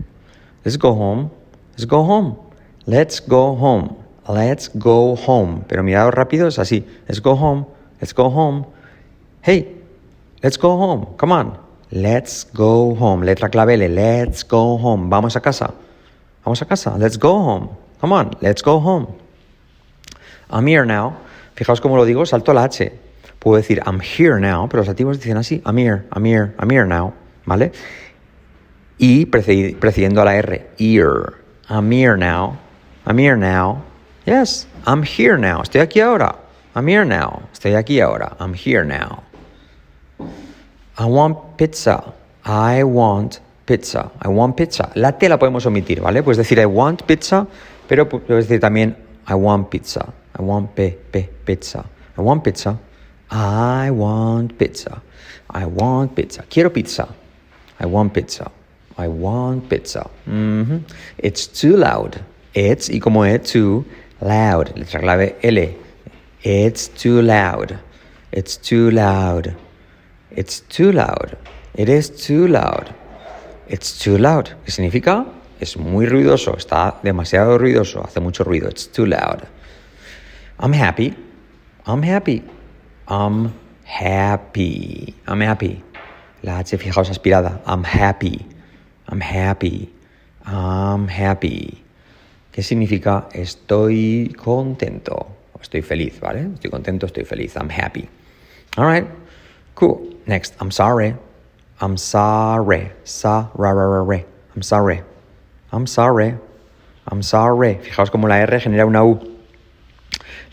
Let's 0.63 0.77
go 0.77 0.93
home. 0.93 1.29
Let's 1.71 1.85
go 1.85 2.03
home. 2.03 2.37
Let's 2.85 3.19
go 3.19 3.55
home. 3.55 3.97
Let's 4.27 4.69
go 4.69 5.15
home. 5.15 5.63
Pero 5.67 5.83
mirado 5.83 6.11
rápido 6.11 6.47
es 6.47 6.57
así. 6.57 6.85
Let's 7.07 7.21
go 7.21 7.35
home. 7.35 7.65
Let's 7.99 8.13
go 8.13 8.29
home. 8.29 8.65
Hey, 9.41 9.75
let's 10.41 10.57
go 10.57 10.77
home. 10.77 11.15
Come 11.17 11.33
on. 11.33 11.64
Let's 11.95 12.43
go 12.53 12.93
home. 12.93 13.23
Letra. 13.25 13.49
Let's 13.55 14.43
go 14.43 14.77
home. 14.77 15.09
Vamos 15.09 15.37
a 15.37 15.39
casa. 15.39 15.73
Vamos 16.43 16.61
a 16.61 16.65
casa. 16.65 16.97
Let's 16.97 17.17
go 17.17 17.39
home. 17.39 17.69
Come 18.01 18.11
on. 18.11 18.31
Let's 18.41 18.61
go 18.61 18.81
home. 18.81 19.07
I'm 20.49 20.67
here 20.67 20.85
now. 20.85 21.15
Fijaos 21.55 21.79
cómo 21.79 21.95
lo 21.95 22.05
digo. 22.05 22.25
Salto 22.25 22.53
la 22.53 22.65
H. 22.65 22.91
Puedo 23.39 23.55
decir 23.55 23.81
I'm 23.85 24.01
here 24.01 24.41
now, 24.41 24.67
pero 24.67 24.83
los 24.83 24.89
activos 24.89 25.19
dicen 25.19 25.37
así. 25.37 25.61
I'm 25.65 25.77
here. 25.77 26.05
I'm 26.11 26.25
here. 26.25 26.53
I'm 26.59 26.69
here 26.69 26.85
now. 26.85 27.13
¿Vale? 27.45 27.71
Y 28.97 29.27
precediendo 29.27 30.21
a 30.21 30.25
la 30.25 30.35
R. 30.35 30.67
Ear. 30.77 31.35
I'm 31.69 31.89
here 31.89 32.17
now. 32.17 32.59
I'm 33.05 33.17
here 33.17 33.37
now. 33.37 33.83
Yes, 34.25 34.67
I'm 34.85 35.03
here 35.03 35.37
now. 35.37 35.61
Estoy 35.61 35.79
aquí 35.79 36.01
ahora. 36.01 36.35
I'm 36.75 36.87
here 36.87 37.05
now. 37.05 37.43
Estoy 37.53 37.75
aquí 37.75 38.01
ahora. 38.01 38.35
I'm 38.39 38.53
here 38.53 38.83
now. 38.83 39.23
I 40.97 41.05
want 41.05 41.57
pizza. 41.57 42.13
I 42.45 42.83
want 42.83 43.39
pizza. 43.65 44.11
I 44.21 44.29
want 44.29 44.55
pizza. 44.55 44.89
La 44.95 45.17
T 45.17 45.27
la 45.27 45.37
podemos 45.37 45.65
omitir, 45.65 45.99
¿vale? 45.99 46.23
Puedes 46.23 46.37
decir 46.37 46.59
I 46.59 46.65
want 46.65 47.03
pizza, 47.03 47.47
pero 47.87 48.07
puedes 48.07 48.47
decir 48.47 48.61
también 48.61 48.95
I 49.27 49.33
want 49.33 49.69
pizza. 49.69 50.13
I 50.37 50.41
want 50.41 50.73
P, 50.75 50.97
P, 51.11 51.29
pizza. 51.45 51.85
I 52.17 52.21
want 52.21 52.43
pizza. 52.43 52.77
I 53.31 53.89
want 53.89 54.57
pizza. 54.57 55.01
I 55.53 55.65
want 55.65 56.13
pizza. 56.15 56.43
Quiero 56.49 56.71
pizza. 56.71 57.07
I 57.79 57.85
want 57.85 58.13
pizza. 58.13 58.51
I 58.97 59.07
want 59.07 59.67
pizza. 59.67 60.09
Mm. 60.25 60.81
It's 61.17 61.47
too 61.47 61.75
loud. 61.75 62.21
It's, 62.53 62.89
y 62.89 62.99
como 62.99 63.25
es, 63.25 63.51
too 63.51 63.85
loud. 64.21 64.71
Letra 64.75 65.01
clave 65.01 65.35
L. 65.41 65.77
It's 66.43 66.87
too 66.87 67.21
loud. 67.21 67.77
It's 68.31 68.57
too 68.57 68.91
loud. 68.91 69.55
It's 70.35 70.61
too 70.61 70.91
loud. 70.91 71.37
It 71.75 71.89
is 71.89 72.09
too 72.09 72.47
loud. 72.47 72.93
It's 73.67 73.97
too 73.97 74.17
loud. 74.17 74.49
¿Qué 74.65 74.71
significa? 74.71 75.25
Es 75.59 75.77
muy 75.77 76.05
ruidoso. 76.05 76.55
Está 76.57 76.99
demasiado 77.03 77.57
ruidoso. 77.57 78.03
Hace 78.03 78.19
mucho 78.19 78.43
ruido. 78.43 78.69
It's 78.69 78.87
too 78.91 79.05
loud. 79.05 79.47
I'm 80.59 80.73
happy. 80.73 81.15
I'm 81.85 82.03
happy. 82.03 82.43
I'm 83.07 83.51
happy. 83.85 85.15
I'm 85.27 85.41
happy. 85.41 85.83
La 86.41 86.59
H, 86.59 86.77
fijaos, 86.77 87.09
aspirada. 87.09 87.61
I'm 87.65 87.83
happy. 87.83 88.45
I'm 89.07 89.21
happy. 89.21 89.91
I'm 90.45 91.07
happy. 91.07 91.83
¿Qué 92.51 92.63
significa 92.63 93.27
estoy 93.33 94.33
contento? 94.37 95.27
Estoy 95.59 95.81
feliz, 95.81 96.19
¿vale? 96.19 96.49
Estoy 96.53 96.69
contento, 96.69 97.05
estoy 97.05 97.25
feliz. 97.25 97.55
I'm 97.55 97.69
happy. 97.69 98.07
All 98.77 98.85
right. 98.85 99.07
Cool. 99.73 100.14
Next, 100.27 100.55
I'm 100.59 100.71
sorry. 100.71 101.15
I'm 101.79 101.97
sorry. 101.97 102.91
Sa, 103.03 103.49
ra. 103.53 104.23
I'm 104.55 104.61
sorry. 104.63 105.03
I'm 105.71 105.85
sorry. 105.85 106.35
I'm 107.07 107.21
sorry. 107.21 107.75
Fijaos 107.75 108.09
cómo 108.09 108.27
la 108.27 108.37
R 108.37 108.59
genera 108.59 108.85
una 108.85 109.03
U. 109.03 109.19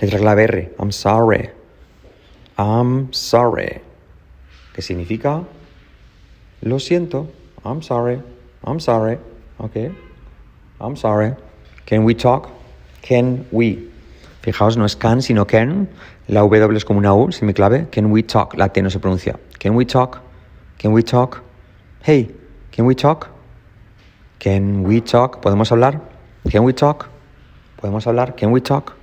Letra 0.01 0.19
clave 0.19 0.45
R. 0.45 0.75
I'm 0.79 0.93
sorry. 0.93 1.51
I'm 2.59 3.13
sorry. 3.13 3.81
¿Qué 4.75 4.83
significa? 4.83 5.45
Lo 6.63 6.77
siento. 6.77 7.29
I'm 7.65 7.83
sorry. 7.83 8.21
I'm 8.65 8.81
sorry. 8.81 9.19
Okay. 9.61 9.93
I'm 10.81 10.97
sorry. 10.97 11.35
Can 11.87 12.05
we 12.05 12.15
talk? 12.15 12.51
Can 13.01 13.47
we? 13.53 13.92
Fijaos, 14.43 14.77
no 14.77 14.85
es 14.85 14.97
can, 14.97 15.23
sino 15.23 15.47
can. 15.47 15.89
La 16.27 16.41
W 16.41 16.77
es 16.77 16.85
como 16.85 16.99
una 16.99 17.15
U, 17.15 17.31
si 17.31 17.45
me 17.45 17.55
clave. 17.55 17.89
Can 17.91 18.11
we 18.11 18.23
talk? 18.23 18.55
La 18.55 18.69
T 18.69 18.83
no 18.83 18.91
se 18.91 18.99
pronuncia. 18.99 19.39
Can 19.61 19.75
we 19.77 19.85
talk? 19.85 20.21
Can 20.79 20.93
we 20.93 21.03
talk? 21.03 21.43
Hey, 22.03 22.29
can 22.73 22.85
we 22.87 22.95
talk? 22.97 23.29
Can 24.41 24.83
we 24.83 25.01
talk? 25.01 25.41
¿Podemos 25.41 25.71
hablar? 25.71 26.01
Can 26.51 26.65
we 26.65 26.73
talk? 26.73 27.09
¿Podemos 27.81 28.05
hablar? 28.05 28.37
Can 28.37 28.51
we 28.51 28.61
talk? 28.61 28.95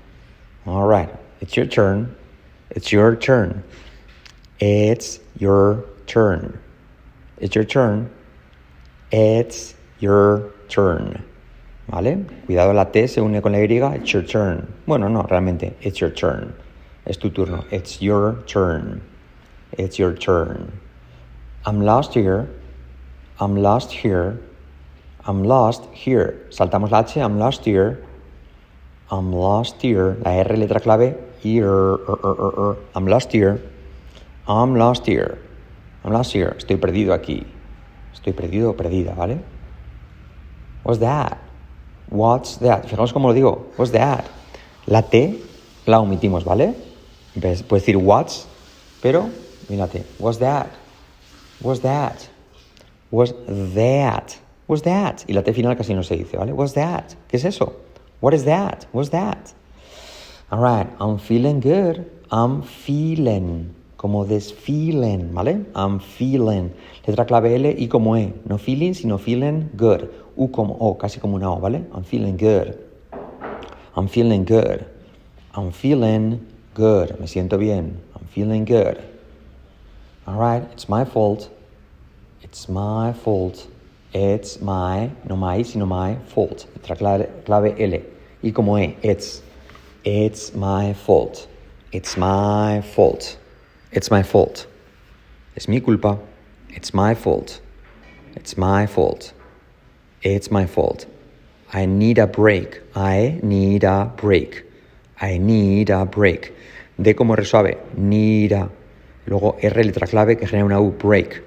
All 0.65 0.86
right. 0.86 1.10
It's 1.39 1.55
your 1.55 1.65
turn. 1.65 2.13
It's 2.72 2.91
your 2.91 3.15
turn. 3.15 3.63
It's 4.60 5.22
your 5.39 5.86
turn. 6.05 6.60
It's 7.39 7.55
your 7.55 7.63
turn. 7.63 8.10
It's 9.12 9.74
your 10.00 10.51
turn. 10.67 11.24
Cuidado, 11.91 12.74
la 12.74 12.91
T 12.91 13.08
se 13.08 13.19
une 13.19 13.41
con 13.41 13.51
la 13.51 13.60
Y. 13.60 13.96
It's 13.96 14.12
your 14.12 14.24
turn. 14.24 14.67
Bueno, 14.86 15.10
no, 15.10 15.24
realmente. 15.24 15.75
It's 15.81 16.00
your 16.00 16.12
turn. 16.12 16.53
Es 17.05 17.17
tu 17.17 17.31
turno. 17.31 17.65
It's 17.72 18.00
your 18.01 18.43
turn. 18.46 19.01
It's 19.72 19.98
your 19.98 20.13
turn. 20.13 20.72
I'm 21.65 21.81
lost 21.81 22.13
here. 22.13 22.48
I'm 23.39 23.55
lost 23.55 23.91
here. 23.91 24.39
I'm 25.25 25.43
lost 25.43 25.86
here. 25.93 26.46
Saltamos 26.51 26.91
la 26.91 27.00
H. 27.01 27.17
I'm 27.17 27.39
lost 27.39 27.65
here. 27.65 28.05
I'm 29.10 29.31
lost 29.31 29.81
here. 29.81 30.17
La 30.24 30.31
R 30.31 30.58
letra 30.58 30.79
clave. 30.79 31.17
Here. 31.41 31.65
Er, 31.65 32.19
er, 32.24 32.60
er, 32.60 32.77
I'm 32.93 33.08
lost 33.08 33.31
here. 33.31 33.60
I'm 34.48 34.75
lost 34.75 35.08
here. 35.08 35.39
I'm 36.03 36.13
lost 36.13 36.34
here. 36.34 36.55
Estoy 36.58 36.77
perdido 36.77 37.13
aquí. 37.13 37.46
Estoy 38.13 38.34
perdido 38.34 38.72
o 38.72 38.74
perdida, 38.74 39.15
¿vale? 39.15 39.39
What's 40.84 41.00
that? 41.00 41.48
What's 42.09 42.57
that? 42.59 42.85
Fijaos 42.85 43.13
cómo 43.13 43.27
lo 43.27 43.33
digo. 43.33 43.67
What's 43.77 43.91
that? 43.91 44.25
La 44.87 45.03
T 45.03 45.41
la 45.85 45.99
omitimos, 45.99 46.43
¿vale? 46.43 46.73
Puedes 47.39 47.67
decir 47.67 47.97
what's, 47.97 48.47
pero 49.01 49.29
mírate. 49.69 50.03
What's 50.17 50.39
that? 50.39 50.69
What's 51.61 51.81
that? 51.81 52.27
What's 53.11 53.33
that? 53.75 54.39
What's 54.67 54.83
that? 54.83 55.23
Y 55.27 55.33
la 55.33 55.43
T 55.43 55.53
final 55.53 55.75
casi 55.75 55.93
no 55.93 56.03
se 56.03 56.17
dice, 56.17 56.37
¿vale? 56.37 56.53
What's 56.53 56.73
that? 56.73 57.15
¿Qué 57.27 57.37
es 57.37 57.45
eso? 57.45 57.73
What 58.21 58.33
is 58.33 58.45
that? 58.45 58.87
What's 58.91 59.11
that? 59.11 59.53
All 60.51 60.59
right. 60.59 60.87
I'm 60.99 61.19
feeling 61.19 61.59
good. 61.59 62.05
I'm 62.31 62.63
feeling 62.63 63.75
como 63.97 64.25
desfilen, 64.25 65.33
¿vale? 65.33 65.65
I'm 65.75 65.99
feeling. 65.99 66.71
Letra 67.05 67.25
clave 67.25 67.55
L 67.55 67.75
y 67.77 67.87
como 67.87 68.15
E. 68.15 68.33
No 68.45 68.57
feeling, 68.57 68.93
sino 68.93 69.17
feeling 69.17 69.69
good. 69.75 70.09
U 70.39 70.50
como 70.51 70.77
O, 70.79 70.98
casi 70.98 71.19
como 71.19 71.36
una 71.36 71.51
O, 71.51 71.60
¿vale? 71.60 71.84
I'm 71.93 72.05
feeling 72.05 72.38
good. 72.38 72.77
I'm 73.93 74.08
feeling 74.08 74.46
good. 74.46 74.86
I'm 75.53 75.72
feeling 75.74 76.39
good. 76.74 77.19
Me 77.19 77.27
siento 77.27 77.58
bien. 77.58 78.00
I'm 78.15 78.25
feeling 78.27 78.63
good. 78.63 78.98
All 80.25 80.39
right, 80.39 80.63
it's 80.72 80.88
my 80.88 81.03
fault. 81.03 81.50
It's 82.41 82.69
my 82.69 83.12
fault. 83.12 83.67
It's 84.13 84.62
my, 84.62 85.12
no 85.27 85.36
my, 85.36 85.62
sino 85.63 85.86
my 85.86 86.15
fault. 86.34 86.67
Letra 86.74 86.96
clave, 86.96 87.27
clave 87.43 87.75
L. 87.77 88.01
Y 88.41 88.51
como 88.51 88.77
E, 88.77 88.96
it's. 89.03 89.41
It's 90.05 90.55
my 90.55 90.93
fault. 90.93 91.50
It's 91.91 92.15
my 92.15 92.81
fault. 92.96 93.38
It's 93.91 94.10
my 94.10 94.24
fault. 94.24 94.67
Es 95.58 95.67
mi 95.67 95.81
culpa. 95.81 96.17
It's 96.69 96.93
my 96.93 97.13
fault. 97.13 97.60
It's 98.38 98.55
my 98.55 98.88
fault. 98.88 99.34
It's 100.21 100.51
my 100.51 100.65
fault. 100.65 101.05
I 101.71 101.85
need 101.85 102.17
a 102.17 102.27
break. 102.27 102.81
I 102.93 103.39
need 103.41 103.85
a 103.85 104.11
break. 104.17 104.65
I 105.21 105.38
need 105.38 105.89
a 105.89 106.05
break. 106.05 106.53
De 106.97 107.13
como 107.13 107.35
resuave. 107.35 107.77
Need 107.95 108.51
a. 108.51 108.69
Luego 109.27 109.57
R 109.61 109.83
letra 109.83 110.07
clave 110.07 110.38
que 110.38 110.45
genera 110.45 110.65
una 110.65 110.81
U. 110.81 110.91
Break. 110.91 111.41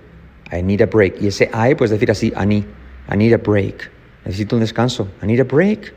I 0.51 0.63
need 0.63 0.81
a 0.81 0.87
break. 0.87 1.21
Y 1.21 1.27
ese 1.27 1.51
I 1.53 1.75
puedes 1.75 1.91
decir 1.91 2.11
así. 2.11 2.33
I 2.35 2.47
need. 2.47 2.65
I 3.11 3.17
need 3.17 3.35
a 3.35 3.39
break. 3.39 3.91
Necesito 4.25 4.57
un 4.57 4.61
descanso. 4.61 5.09
I 5.23 5.27
need 5.27 5.41
a 5.41 5.45
break. 5.45 5.93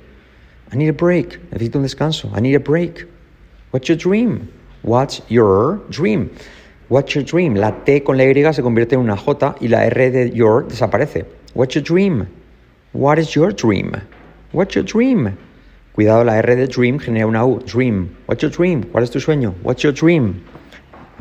I 0.73 0.75
need 0.75 0.89
a 0.89 0.93
break. 0.93 1.39
Necesito 1.51 1.77
un 1.77 1.83
descanso. 1.83 2.29
I 2.35 2.41
need 2.41 2.55
a 2.55 2.59
break. 2.59 3.07
What's 3.71 3.87
your 3.87 3.97
dream? 3.97 4.49
What's 4.83 5.21
your 5.29 5.79
dream? 5.89 6.29
What's 6.89 7.15
your 7.15 7.23
dream? 7.23 7.55
La 7.55 7.71
T 7.85 8.03
con 8.03 8.17
la 8.17 8.25
Y 8.25 8.53
se 8.53 8.61
convierte 8.61 8.95
en 8.95 9.01
una 9.01 9.15
J 9.15 9.55
y 9.61 9.69
la 9.69 9.85
R 9.85 10.11
de 10.11 10.31
your 10.31 10.67
desaparece. 10.67 11.25
What's 11.53 11.73
your 11.75 11.83
dream? 11.83 12.27
What 12.95 13.19
is 13.19 13.35
your 13.35 13.51
dream? 13.51 14.01
What's 14.53 14.73
your 14.73 14.85
dream? 14.85 15.37
Cuidado, 15.93 16.23
la 16.23 16.35
R 16.35 16.55
de 16.55 16.65
dream 16.67 16.97
genera 16.97 17.27
una 17.27 17.45
U. 17.45 17.59
Dream. 17.59 18.15
What's 18.25 18.41
your 18.41 18.51
dream? 18.51 18.83
¿Cuál 18.83 19.03
es 19.03 19.11
tu 19.11 19.19
sueño? 19.19 19.53
What's 19.63 19.83
your 19.83 19.91
dream? 19.91 20.41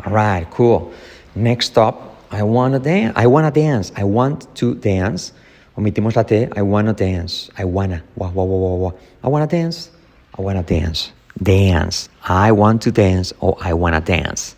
All 0.04 0.12
right, 0.12 0.48
cool. 0.52 0.92
Next 1.34 1.76
up, 1.76 2.16
I 2.30 2.44
wanna 2.44 2.78
dance. 2.78 3.12
I 3.16 3.26
wanna 3.26 3.50
dance. 3.50 3.90
I 3.96 4.04
want 4.04 4.46
to 4.54 4.76
dance. 4.76 5.32
Omitimos 5.76 6.14
la 6.14 6.22
T. 6.22 6.46
I 6.56 6.62
wanna 6.62 6.92
dance. 6.92 7.50
I 7.58 7.64
wanna. 7.64 8.04
Wah, 8.14 8.30
wah, 8.30 8.44
wah, 8.44 8.56
wah, 8.56 8.76
wah. 8.76 8.92
I 9.24 9.28
wanna 9.28 9.48
dance. 9.48 9.90
I 10.38 10.42
wanna 10.42 10.62
dance 10.62 11.10
dance. 11.42 12.08
I 12.22 12.52
want 12.52 12.82
to 12.82 12.92
dance 12.92 13.32
or 13.40 13.56
I 13.60 13.72
wanna 13.74 14.00
dance. 14.00 14.54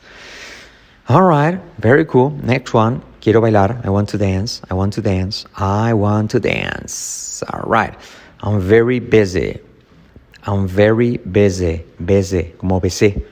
All 1.09 1.23
right, 1.23 1.61
very 1.79 2.05
cool. 2.05 2.31
Next 2.43 2.75
one. 2.75 3.03
Quiero 3.27 3.41
bailar. 3.41 3.81
I 3.83 3.91
want 3.91 4.09
to 4.11 4.19
dance. 4.19 4.63
I 4.71 4.75
want 4.75 4.95
to 4.95 5.03
dance. 5.03 5.47
I 5.57 5.93
want 5.95 6.31
to 6.31 6.39
dance. 6.39 7.43
All 7.53 7.69
right. 7.69 7.93
I'm 8.41 8.61
very 8.61 9.01
busy. 9.01 9.59
I'm 10.45 10.69
very 10.69 11.17
busy. 11.17 11.85
Busy, 11.99 12.55
como 12.57 12.79
busy. 12.79 13.25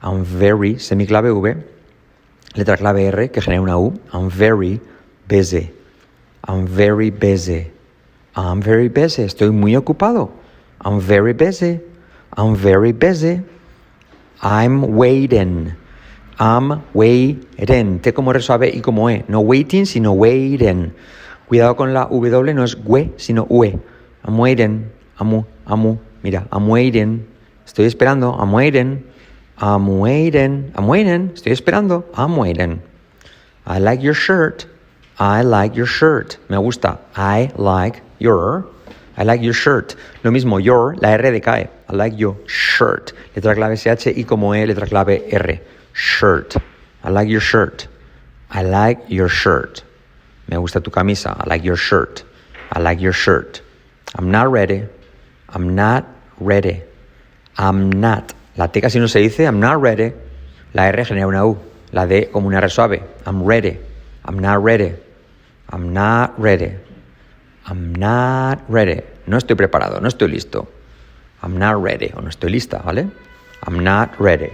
I'm 0.00 0.24
very, 0.24 0.74
semiclave 0.74 1.32
V, 1.32 1.56
letra 2.54 2.76
clave 2.76 3.08
R 3.08 3.32
que 3.32 3.42
genera 3.42 3.62
una 3.62 3.80
U. 3.80 3.98
I'm 4.12 4.30
very 4.30 4.80
busy. 5.26 5.72
I'm 6.44 6.64
very 6.64 7.10
busy. 7.10 7.66
I'm 8.36 8.62
very 8.62 8.88
busy. 8.88 9.24
Estoy 9.24 9.50
muy 9.50 9.74
ocupado. 9.74 10.30
I'm 10.82 11.00
very 11.00 11.32
busy. 11.32 11.80
I'm 12.36 12.54
very 12.54 12.92
busy. 12.92 13.42
I'm 14.40 14.94
waiting. 14.96 15.72
I'm 16.42 16.82
waiting. 16.92 18.00
T 18.00 18.12
como 18.12 18.32
R 18.32 18.42
suave 18.42 18.68
y 18.74 18.80
como 18.80 19.08
E. 19.08 19.24
No 19.28 19.38
waiting, 19.42 19.86
sino 19.86 20.10
waiting. 20.10 20.92
Cuidado 21.46 21.76
con 21.76 21.94
la 21.94 22.06
W, 22.06 22.52
no 22.52 22.64
es 22.64 22.76
we, 22.84 23.12
sino 23.16 23.46
ue. 23.48 23.78
I'm 24.24 24.40
waiting. 24.40 24.90
Amu, 25.18 25.44
amu. 25.66 25.98
Mira, 26.24 26.48
I'm 26.50 26.68
waiting. 26.68 27.24
Estoy 27.64 27.84
esperando. 27.84 28.36
I'm 28.40 28.52
waiting. 28.52 29.04
I'm 29.58 29.86
waiting. 30.00 30.72
I'm 30.74 30.88
waiting. 30.88 31.30
Estoy 31.32 31.52
esperando. 31.52 32.06
I'm 32.16 32.36
waiting. 32.36 32.82
I 33.64 33.78
like 33.78 34.02
your 34.02 34.14
shirt. 34.14 34.66
I 35.20 35.42
like 35.42 35.76
your 35.76 35.86
shirt. 35.86 36.38
Me 36.48 36.56
gusta. 36.56 36.98
I 37.14 37.52
like 37.56 38.02
your. 38.18 38.66
I 39.16 39.22
like 39.22 39.44
your 39.44 39.54
shirt. 39.54 39.94
Lo 40.24 40.32
mismo, 40.32 40.58
your, 40.60 40.96
la 40.96 41.10
R 41.10 41.30
decae. 41.30 41.68
I 41.88 41.94
like 41.94 42.18
your 42.18 42.36
shirt. 42.48 43.12
Letra 43.36 43.54
clave 43.54 43.76
SH 43.76 44.12
y 44.16 44.24
como 44.24 44.56
E, 44.56 44.66
letra 44.66 44.88
clave 44.88 45.28
R. 45.30 45.71
Shirt. 45.92 46.56
I 47.02 47.10
like 47.10 47.28
your 47.28 47.40
shirt. 47.40 47.88
I 48.50 48.62
like 48.62 49.00
your 49.08 49.28
shirt. 49.28 49.82
Me 50.48 50.56
gusta 50.56 50.80
tu 50.80 50.90
camisa. 50.90 51.36
I 51.38 51.48
like 51.48 51.64
your 51.64 51.76
shirt. 51.76 52.24
I 52.70 52.80
like 52.80 53.00
your 53.00 53.12
shirt. 53.12 53.62
I'm 54.14 54.30
not 54.30 54.50
ready. 54.50 54.84
I'm 55.48 55.74
not 55.74 56.06
ready. 56.38 56.82
I'm 57.58 57.90
not. 57.90 58.34
La 58.56 58.66
T 58.66 58.80
casi 58.80 58.98
no 58.98 59.06
se 59.06 59.20
dice. 59.20 59.46
I'm 59.46 59.60
not 59.60 59.80
ready. 59.80 60.12
La 60.74 60.84
R 60.84 61.04
genera 61.04 61.26
una 61.26 61.46
U. 61.46 61.58
La 61.92 62.06
D 62.06 62.30
como 62.32 62.48
una 62.48 62.58
R 62.58 62.68
suave. 62.68 63.02
I'm 63.26 63.42
ready. 63.42 63.78
I'm 64.24 64.38
not 64.38 64.62
ready. 64.62 64.94
I'm 65.70 65.92
not 65.92 66.38
ready. 66.38 66.76
I'm 67.66 67.94
not 67.94 68.62
ready. 68.68 69.02
No 69.26 69.38
estoy 69.38 69.56
preparado, 69.56 70.00
no 70.00 70.08
estoy 70.08 70.28
listo. 70.28 70.68
I'm 71.42 71.58
not 71.58 71.82
ready 71.82 72.12
o 72.14 72.20
no 72.20 72.28
estoy 72.28 72.50
lista, 72.50 72.82
¿vale? 72.84 73.10
I'm 73.66 73.82
not 73.82 74.18
ready. 74.20 74.50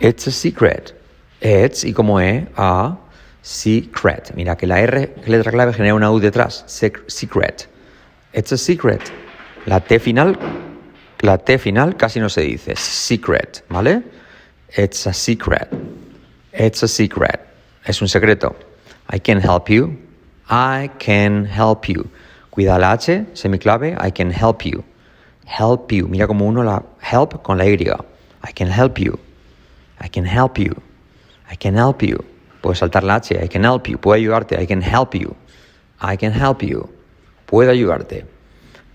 It's 0.00 0.26
a 0.26 0.30
secret. 0.30 0.94
It's, 1.42 1.84
y 1.84 1.92
como 1.92 2.20
E, 2.20 2.48
a 2.56 2.98
secret. 3.42 4.32
Mira 4.34 4.56
que 4.56 4.66
la 4.66 4.80
R, 4.80 5.14
letra 5.26 5.52
clave, 5.52 5.74
genera 5.74 5.94
una 5.94 6.10
U 6.10 6.18
detrás. 6.18 6.64
Secret. 6.66 7.68
It's 8.32 8.52
a 8.52 8.56
secret. 8.56 9.02
La 9.66 9.80
T 9.80 9.98
final, 9.98 10.38
la 11.20 11.36
T 11.36 11.58
final 11.58 11.96
casi 11.98 12.18
no 12.18 12.30
se 12.30 12.40
dice. 12.40 12.76
Secret, 12.76 13.62
¿vale? 13.68 14.02
It's 14.74 15.06
a 15.06 15.12
secret. 15.12 15.68
It's 16.52 16.82
a 16.82 16.88
secret. 16.88 17.40
Es 17.84 18.00
un 18.00 18.08
secreto. 18.08 18.56
I 19.12 19.18
can 19.18 19.38
help 19.38 19.68
you. 19.68 19.98
I 20.48 20.90
can 20.98 21.44
help 21.44 21.84
you. 21.88 22.08
Cuida 22.50 22.78
la 22.78 22.92
H, 22.92 23.26
semiclave, 23.34 23.98
I 24.00 24.10
can 24.10 24.30
help 24.30 24.62
you. 24.64 24.82
Help 25.44 25.92
you. 25.92 26.08
Mira 26.08 26.26
como 26.26 26.46
uno 26.46 26.62
la 26.62 26.82
help 27.02 27.42
con 27.42 27.58
la 27.58 27.66
Y. 27.66 27.76
I 28.42 28.52
can 28.54 28.68
help 28.68 28.98
you. 28.98 29.18
I 30.00 30.08
can 30.08 30.24
help 30.24 30.58
you. 30.58 30.74
I 31.50 31.56
can 31.56 31.76
help 31.76 32.02
you. 32.02 32.24
Puedo 32.62 32.74
saltar 32.74 33.02
la 33.04 33.16
H. 33.16 33.38
I 33.42 33.48
can 33.48 33.64
help 33.64 33.88
you. 33.88 33.98
Puedo 33.98 34.16
ayudarte. 34.16 34.58
I 34.60 34.66
can 34.66 34.82
help 34.82 35.14
you. 35.14 35.36
I 36.00 36.16
can 36.16 36.32
help 36.32 36.62
you. 36.62 36.88
Puedo 37.46 37.70
ayudarte. 37.70 38.26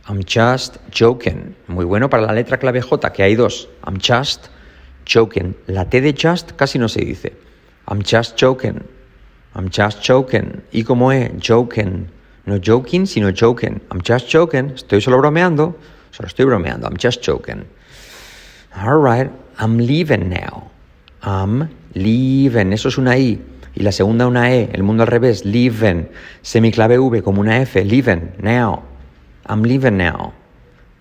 I'm 0.08 0.24
just 0.24 0.78
joking. 0.92 1.56
Muy 1.68 1.86
bueno 1.86 2.10
para 2.10 2.24
la 2.24 2.34
letra 2.34 2.58
clave 2.58 2.82
J, 2.82 3.12
que 3.12 3.24
hay 3.24 3.36
dos. 3.36 3.68
I'm 3.86 3.98
just 4.00 4.50
joking. 5.06 5.56
La 5.68 5.86
T 5.86 6.02
de 6.02 6.14
just 6.14 6.56
casi 6.56 6.80
no 6.80 6.88
se 6.88 7.04
dice. 7.04 7.34
I'm 7.88 8.02
just 8.04 8.38
joking. 8.38 8.84
I'm 9.56 9.70
just 9.70 10.02
joking. 10.02 10.64
¿Y 10.72 10.84
como 10.84 11.12
es? 11.12 11.32
Joking. 11.40 12.10
No 12.46 12.58
joking, 12.60 13.08
sino 13.08 13.32
joking. 13.32 13.82
I'm 13.92 14.02
just 14.02 14.28
joking. 14.32 14.72
Estoy 14.72 15.02
solo 15.02 15.18
bromeando. 15.18 15.76
Solo 16.12 16.28
estoy 16.28 16.46
bromeando. 16.46 16.88
I'm 16.88 16.98
just 16.98 17.24
joking. 17.24 17.66
All 18.76 19.00
right. 19.00 19.32
I'm 19.58 19.78
leaving 19.78 20.30
now. 20.30 20.70
I'm 21.22 21.70
leaving. 21.94 22.74
Eso 22.74 22.90
es 22.90 22.98
una 22.98 23.18
I. 23.18 23.42
Y 23.76 23.84
la 23.84 23.92
segunda 23.92 24.28
una 24.28 24.52
E. 24.52 24.70
El 24.74 24.84
mundo 24.84 25.04
al 25.04 25.08
revés. 25.08 25.46
Leaving. 25.46 26.08
Semiclave 26.42 26.98
V 27.00 27.22
como 27.22 27.42
una 27.42 27.62
F. 27.62 27.84
Leaving. 27.84 28.34
Now. 28.42 28.84
I'm 29.48 29.64
leaving 29.64 29.98
now. 29.98 30.34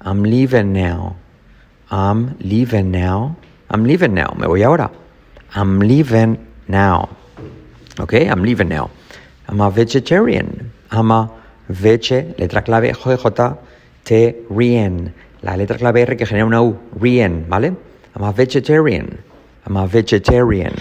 I'm 0.00 0.22
leaving 0.22 0.72
now. 0.72 1.16
I'm 1.90 2.36
leaving 2.40 2.90
now. 2.90 3.36
I'm 3.70 3.84
leaving 3.84 4.14
now. 4.14 4.34
Me 4.36 4.46
voy 4.46 4.62
ahora. 4.62 4.90
I'm 5.54 5.80
leaving 5.80 6.38
now. 6.68 7.08
Okay, 8.00 8.28
I'm 8.28 8.42
leaving 8.42 8.68
now. 8.68 8.90
I'm 9.48 9.60
a 9.60 9.70
vegetarian. 9.70 10.72
I'm 10.90 11.10
a 11.10 11.30
veche, 11.68 12.34
letra 12.38 12.62
clave 12.62 12.92
JJ, 12.92 13.58
T, 14.02 14.46
rien. 14.50 15.14
La 15.42 15.56
letra 15.56 15.78
clave 15.78 16.02
R 16.02 16.16
que 16.16 16.26
genera 16.26 16.46
una 16.46 16.60
U, 16.60 16.76
rien, 17.00 17.46
¿vale? 17.48 17.74
I'm 18.14 18.24
a 18.24 18.32
vegetarian. 18.32 19.18
I'm 19.66 19.76
a 19.76 19.86
vegetarian. 19.86 20.76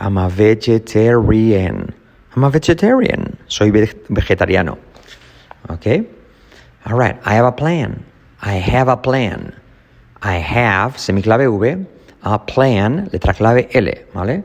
I'm 0.00 0.18
a 0.18 0.28
vegetarian. 0.28 1.94
I'm 2.34 2.44
a 2.44 2.50
vegetarian. 2.50 3.38
Soy 3.48 3.70
vegetariano. 3.70 4.78
Okay? 5.70 6.06
All 6.86 6.96
right. 6.96 7.18
I 7.24 7.34
have 7.34 7.46
a 7.46 7.52
plan. 7.52 8.04
I 8.42 8.54
have 8.54 8.88
a 8.88 8.96
plan. 8.96 9.54
I 10.22 10.36
have, 10.36 10.96
semiclave 10.96 11.46
V, 11.58 11.86
a 12.22 12.38
plan, 12.38 13.08
letra 13.12 13.34
clave 13.34 13.68
L, 13.72 14.06
¿vale? 14.14 14.44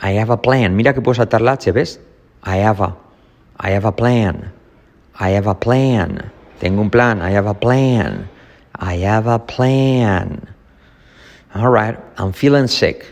I 0.00 0.12
have 0.12 0.30
a 0.30 0.36
plan. 0.36 0.74
Mira 0.74 0.94
que 0.94 1.00
puedo 1.00 1.14
saltar 1.14 1.40
la 1.40 1.52
H, 1.52 1.70
¿ves? 1.72 2.00
I 2.42 2.56
have 2.56 2.80
a. 2.80 2.96
I 3.60 3.70
have 3.70 3.84
a 3.84 3.92
plan. 3.92 4.52
I 5.18 5.30
have 5.30 5.46
a 5.46 5.54
plan. 5.54 6.32
Tengo 6.58 6.80
un 6.80 6.90
plan. 6.90 7.22
I 7.22 7.30
have 7.30 7.46
a 7.46 7.54
plan. 7.54 8.28
I 8.74 8.96
have 9.04 9.28
a 9.28 9.38
plan. 9.38 10.51
All 11.54 11.68
right. 11.68 11.98
I'm 12.18 12.32
feeling 12.32 12.66
sick. 12.66 13.04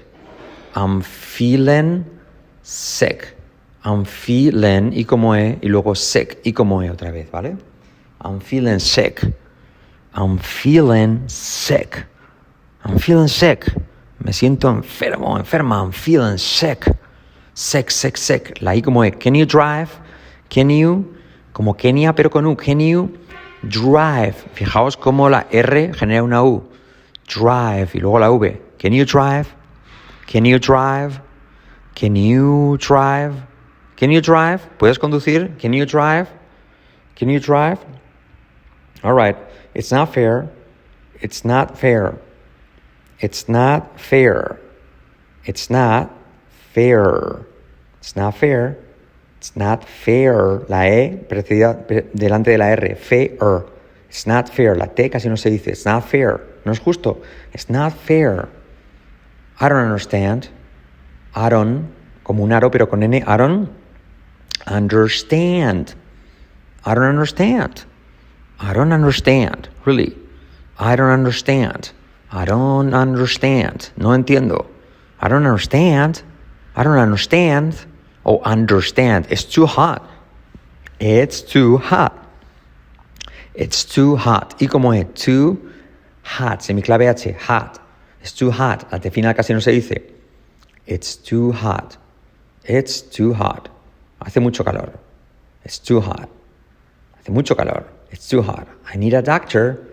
I'm 0.74 1.02
feeling 1.02 2.04
sick. 2.62 3.34
I'm 3.84 4.04
feeling 4.04 4.92
y 4.92 5.04
como 5.04 5.34
e 5.34 5.58
y 5.62 5.68
luego 5.68 5.94
sick 5.94 6.38
y 6.44 6.52
como 6.52 6.82
e 6.82 6.90
otra 6.90 7.10
vez, 7.10 7.30
¿vale? 7.30 7.56
I'm 8.22 8.40
feeling 8.40 8.78
sick. 8.78 9.22
I'm 10.14 10.38
feeling 10.38 11.28
sick. 11.28 12.06
I'm 12.84 12.98
feeling 12.98 13.28
sick. 13.28 13.72
Me 14.18 14.32
siento 14.32 14.70
enfermo, 14.70 15.36
enferma. 15.38 15.82
I'm 15.82 15.92
feeling 15.92 16.38
sick. 16.38 16.84
Sick, 17.54 17.90
sick, 17.90 18.16
sick. 18.16 18.60
La 18.60 18.74
I 18.74 18.82
como 18.82 19.02
es. 19.04 19.16
Can 19.16 19.34
you 19.34 19.46
drive? 19.46 19.90
Can 20.48 20.70
you? 20.70 21.14
Como 21.52 21.74
Kenia, 21.74 22.14
pero 22.14 22.30
con 22.30 22.46
U. 22.46 22.56
Can 22.56 22.80
you 22.80 23.10
drive? 23.62 24.34
Fijaos 24.54 24.96
cómo 24.96 25.28
la 25.28 25.46
R 25.50 25.92
genera 25.94 26.22
una 26.22 26.42
U. 26.42 26.69
Drive. 27.30 27.94
Y 27.94 28.00
luego 28.00 28.18
la 28.18 28.28
V. 28.28 28.60
Can 28.78 28.92
you 28.92 29.04
drive? 29.04 29.54
Can 30.26 30.44
you 30.44 30.58
drive? 30.58 31.20
Can 31.94 32.16
you 32.16 32.76
drive? 32.78 33.34
Can 33.96 34.10
you 34.10 34.20
drive? 34.20 34.66
¿Puedes 34.78 34.98
conducir? 34.98 35.56
Can 35.58 35.72
you 35.72 35.86
drive? 35.86 36.28
Can 37.14 37.28
you 37.28 37.38
drive? 37.38 37.78
All 39.04 39.12
right. 39.12 39.36
It's 39.74 39.92
not 39.92 40.12
fair. 40.12 40.50
It's 41.20 41.44
not 41.44 41.78
fair. 41.78 42.18
It's 43.20 43.48
not 43.48 44.00
fair. 44.00 44.58
It's 45.44 45.70
not 45.70 46.10
fair. 46.56 47.46
It's 48.00 48.16
not 48.16 48.34
fair. 48.36 48.78
It's 49.38 49.54
not 49.54 49.84
fair. 49.84 50.64
La 50.68 50.82
E 50.82 51.16
precedida 51.28 51.86
delante 52.12 52.50
de 52.50 52.58
la 52.58 52.66
R. 52.66 52.96
Fair. 52.96 53.66
It's 54.08 54.26
not 54.26 54.48
fair. 54.48 54.74
La 54.74 54.86
T 54.86 55.08
casi 55.08 55.28
no 55.28 55.36
se 55.36 55.50
dice. 55.50 55.68
It's 55.68 55.84
not 55.84 56.04
fair. 56.04 56.40
No 56.64 56.72
es 56.72 56.78
justo. 56.78 57.22
It's 57.52 57.68
not 57.70 57.92
fair. 57.92 58.48
I 59.60 59.68
don't 59.68 59.84
understand. 59.84 60.48
Don't, 61.34 61.92
como 62.24 62.44
un 62.44 62.50
aro 62.50 62.70
pero 62.70 62.86
con 62.86 63.02
N. 63.02 63.20
Don't 63.20 63.70
understand. 64.66 65.94
I 66.84 66.94
don't 66.94 67.04
understand. 67.04 67.84
I 68.58 68.72
don't 68.72 68.92
understand. 68.92 69.68
Really. 69.84 70.16
I 70.78 70.96
don't 70.96 71.10
understand. 71.10 71.92
I 72.32 72.44
don't 72.44 72.94
understand. 72.94 73.90
No 73.96 74.10
entiendo. 74.10 74.66
I 75.20 75.28
don't 75.28 75.46
understand. 75.46 76.22
I 76.76 76.82
don't 76.82 76.98
understand. 76.98 77.76
Oh, 78.24 78.40
understand. 78.42 79.26
It's 79.30 79.44
too 79.44 79.66
hot. 79.66 80.08
It's 80.98 81.42
too 81.42 81.78
hot. 81.78 82.16
It's 83.54 83.84
too 83.84 84.16
hot. 84.16 84.54
¿Y 84.60 84.68
cómo 84.68 84.94
es? 84.94 85.06
Too 85.14 85.70
hot. 86.22 86.60
Semiclave 86.60 87.08
H. 87.08 87.32
Hot. 87.46 87.80
It's 88.20 88.32
too 88.32 88.50
hot. 88.50 88.90
La 88.92 88.98
T 88.98 89.10
final 89.10 89.34
casi 89.34 89.52
no 89.52 89.60
se 89.60 89.72
dice. 89.72 90.02
It's 90.86 91.16
too 91.16 91.52
hot. 91.52 91.96
It's 92.64 93.00
too 93.00 93.32
hot. 93.34 93.68
Hace 94.24 94.40
mucho 94.40 94.64
calor. 94.64 94.92
It's 95.64 95.78
too 95.78 96.00
hot. 96.00 96.28
Hace 97.18 97.30
mucho 97.30 97.54
calor. 97.54 97.84
It's 98.10 98.28
too 98.28 98.42
hot. 98.42 98.66
I 98.92 98.98
need 98.98 99.14
a 99.14 99.22
doctor. 99.22 99.86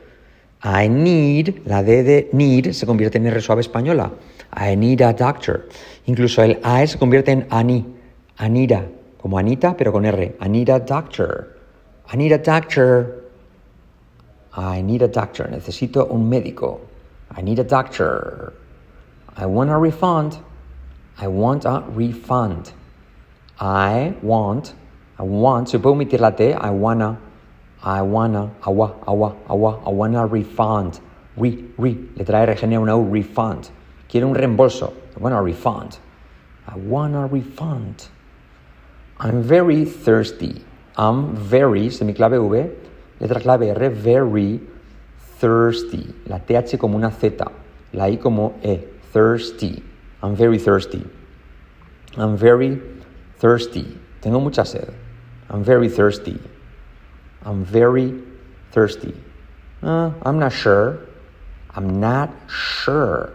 I 0.64 0.88
need, 0.88 1.62
la 1.66 1.84
D 1.84 2.04
de 2.04 2.30
need 2.34 2.74
se 2.74 2.86
convierte 2.86 3.18
en 3.18 3.28
R 3.28 3.42
suave 3.42 3.62
española. 3.62 4.12
I 4.52 4.76
need 4.76 5.02
a 5.02 5.14
doctor. 5.14 5.70
Incluso 6.08 6.42
el 6.42 6.60
A 6.64 6.86
se 6.88 6.98
convierte 6.98 7.32
en 7.32 7.48
ani. 7.52 7.86
Anita, 8.40 8.86
como 9.20 9.38
Anita, 9.38 9.76
pero 9.76 9.92
con 9.92 10.06
R. 10.06 10.36
I 10.40 10.50
need 10.50 10.70
a 10.70 10.80
doctor. 10.80 11.58
I 12.12 12.18
need 12.18 12.32
a 12.32 12.38
doctor. 12.38 13.27
I 14.58 14.82
need 14.82 15.04
a 15.04 15.08
doctor. 15.08 15.46
Necesito 15.46 16.12
un 16.12 16.30
médico. 16.30 16.80
I 17.36 17.42
need 17.42 17.60
a 17.60 17.64
doctor. 17.64 18.54
I 19.36 19.46
want 19.46 19.70
a 19.70 19.78
refund. 19.78 20.40
I 21.20 21.28
want 21.28 21.66
a 21.66 21.84
refund. 21.90 22.74
I 23.60 24.14
want, 24.22 24.74
I 25.18 25.24
want, 25.24 25.70
se 25.70 25.80
puede 25.80 25.96
omitir 25.96 26.20
la 26.20 26.30
T, 26.30 26.54
I 26.54 26.70
wanna, 26.70 27.18
I 27.82 28.02
wanna, 28.04 28.52
awa, 28.64 28.96
awa, 29.08 29.36
awa, 29.50 29.82
I 29.84 29.90
wanna 29.90 30.28
refund. 30.28 31.00
Re, 31.36 31.58
re, 31.78 31.96
letra 32.16 32.48
R 32.48 32.56
genera 32.56 32.82
una 32.82 32.96
U, 32.96 33.10
refund. 33.10 33.70
Quiero 34.08 34.28
un 34.28 34.36
reembolso. 34.36 34.94
I 35.16 35.20
want 35.20 35.36
a 35.36 35.42
refund. 35.42 35.98
I 36.68 36.78
want 36.78 37.16
a 37.16 37.26
refund. 37.26 38.10
I'm 39.20 39.42
very 39.42 39.86
thirsty. 39.86 40.64
I'm 40.96 41.36
very, 41.36 41.88
semiclave 41.90 42.40
V, 42.52 42.70
letra 43.20 43.40
clave 43.40 43.70
R, 43.70 43.90
very 43.90 44.60
thirsty. 45.40 46.14
La 46.28 46.40
TH 46.40 46.78
como 46.78 46.98
una 46.98 47.12
Z, 47.12 47.46
la 47.94 48.08
I 48.10 48.18
como 48.18 48.56
E, 48.64 48.78
thirsty. 49.12 49.84
I'm 50.22 50.36
very 50.36 50.58
thirsty. 50.58 51.06
I'm 52.18 52.36
very 52.38 52.82
thirsty. 53.40 53.98
Tengo 54.22 54.40
mucha 54.40 54.66
sed. 54.66 54.94
I'm 55.50 55.64
very 55.64 55.90
thirsty. 55.90 56.40
I'm 57.44 57.64
very 57.64 58.22
thirsty. 58.72 59.14
Uh, 59.82 60.12
I'm 60.24 60.40
not 60.40 60.52
sure. 60.52 61.00
I'm 61.76 62.00
not 62.00 62.34
sure. 62.50 63.32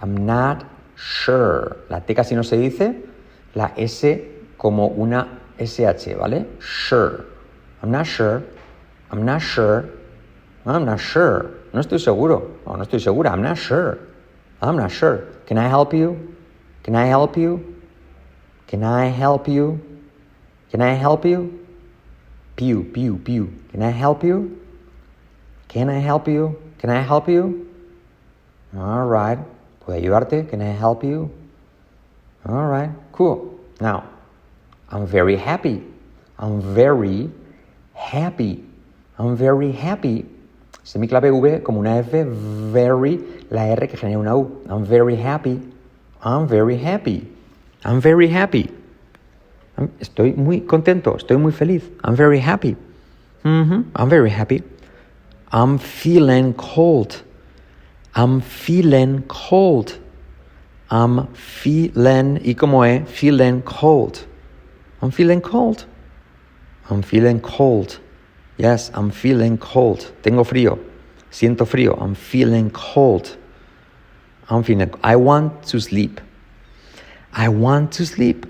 I'm 0.00 0.26
not 0.26 0.64
sure. 0.96 1.76
La 1.90 2.00
T 2.00 2.14
casi 2.14 2.34
no 2.34 2.42
se 2.42 2.56
dice. 2.56 2.96
La 3.54 3.72
S 3.76 4.02
como 4.56 4.86
una 4.88 5.40
SH, 5.58 6.16
¿vale? 6.16 6.46
Sure. 6.58 7.26
I'm 7.82 7.90
not 7.90 8.06
sure. 8.06 8.42
I'm 9.10 9.24
not 9.24 9.42
sure. 9.42 9.88
I'm 10.66 10.84
not 10.84 11.00
sure. 11.00 11.50
No 11.72 11.80
estoy 11.80 11.98
seguro. 11.98 12.60
O 12.64 12.76
no 12.76 12.84
estoy 12.84 13.00
segura. 13.00 13.30
I'm 13.32 13.42
not 13.42 13.58
sure. 13.58 13.98
I'm 14.62 14.76
not 14.76 14.90
sure. 14.90 15.24
Can 15.46 15.58
I 15.58 15.68
help 15.68 15.92
you? 15.94 16.36
Can 16.82 16.94
I 16.94 17.06
help 17.06 17.36
you? 17.36 17.76
Can 18.66 18.82
I 18.82 19.06
help 19.06 19.48
you? 19.48 19.80
Can 20.70 20.80
I 20.80 20.94
help 20.94 21.24
you? 21.24 21.58
Pew, 22.56 22.84
pew, 22.84 23.16
pew. 23.16 23.52
Can 23.72 23.82
I 23.82 23.90
help 23.90 24.22
you? 24.22 24.60
Can 25.68 25.88
I 25.88 25.98
help 25.98 26.28
you? 26.28 26.60
Can 26.78 26.90
I 26.90 27.00
help 27.00 27.28
you? 27.28 27.66
All 28.76 29.06
right. 29.06 29.38
¿Puedo 29.80 29.98
ayudarte? 29.98 30.48
Can 30.48 30.60
I 30.60 30.72
help 30.72 31.02
you? 31.02 31.30
All 32.46 32.66
right. 32.66 32.90
Cool. 33.12 33.58
Now, 33.80 34.04
I'm 34.90 35.06
very 35.06 35.36
happy. 35.36 35.82
I'm 36.38 36.60
very 36.60 37.30
happy. 37.94 38.64
I'm 39.20 39.36
very 39.36 39.70
happy. 39.72 40.24
Semiclave 40.82 41.30
V 41.30 41.62
como 41.62 41.80
una 41.80 41.98
F, 41.98 42.24
very, 42.72 43.20
la 43.50 43.66
R 43.66 43.86
que 43.86 43.98
genera 43.98 44.18
una 44.18 44.34
U. 44.34 44.62
I'm 44.66 44.82
very 44.82 45.14
happy. 45.14 45.60
I'm 46.22 46.48
very 46.48 46.78
happy. 46.78 47.28
I'm 47.84 48.00
very 48.00 48.28
happy. 48.28 48.70
Estoy 49.98 50.34
muy 50.36 50.62
contento. 50.62 51.16
Estoy 51.16 51.36
muy 51.36 51.52
feliz. 51.52 51.82
I'm 52.02 52.16
very 52.16 52.40
happy. 52.40 52.76
Mm 53.44 53.68
-hmm. 53.68 53.84
I'm 53.94 54.08
very 54.08 54.30
happy. 54.30 54.62
I'm 55.52 55.78
feeling 55.78 56.54
cold. 56.54 57.22
I'm 58.16 58.40
feeling 58.40 59.22
cold. 59.28 60.00
I'm 60.90 61.26
feeling, 61.34 62.40
y 62.42 62.54
como 62.54 62.84
es, 62.84 63.02
feeling 63.06 63.62
cold. 63.62 64.26
I'm 65.02 65.10
feeling 65.10 65.42
cold. 65.42 65.84
I'm 66.90 67.02
feeling 67.02 67.40
cold. 67.40 68.00
Yes, 68.60 68.90
I'm 68.92 69.10
feeling 69.10 69.56
cold. 69.56 70.12
Tengo 70.20 70.44
frío. 70.44 70.78
Siento 71.30 71.64
frío. 71.64 71.96
I'm 71.98 72.14
feeling 72.14 72.68
cold. 72.68 73.38
I'm 74.50 74.62
feeling. 74.62 74.92
I 75.02 75.16
want 75.16 75.62
to 75.68 75.80
sleep. 75.80 76.20
I 77.32 77.48
want 77.48 77.90
to 77.92 78.04
sleep. 78.04 78.44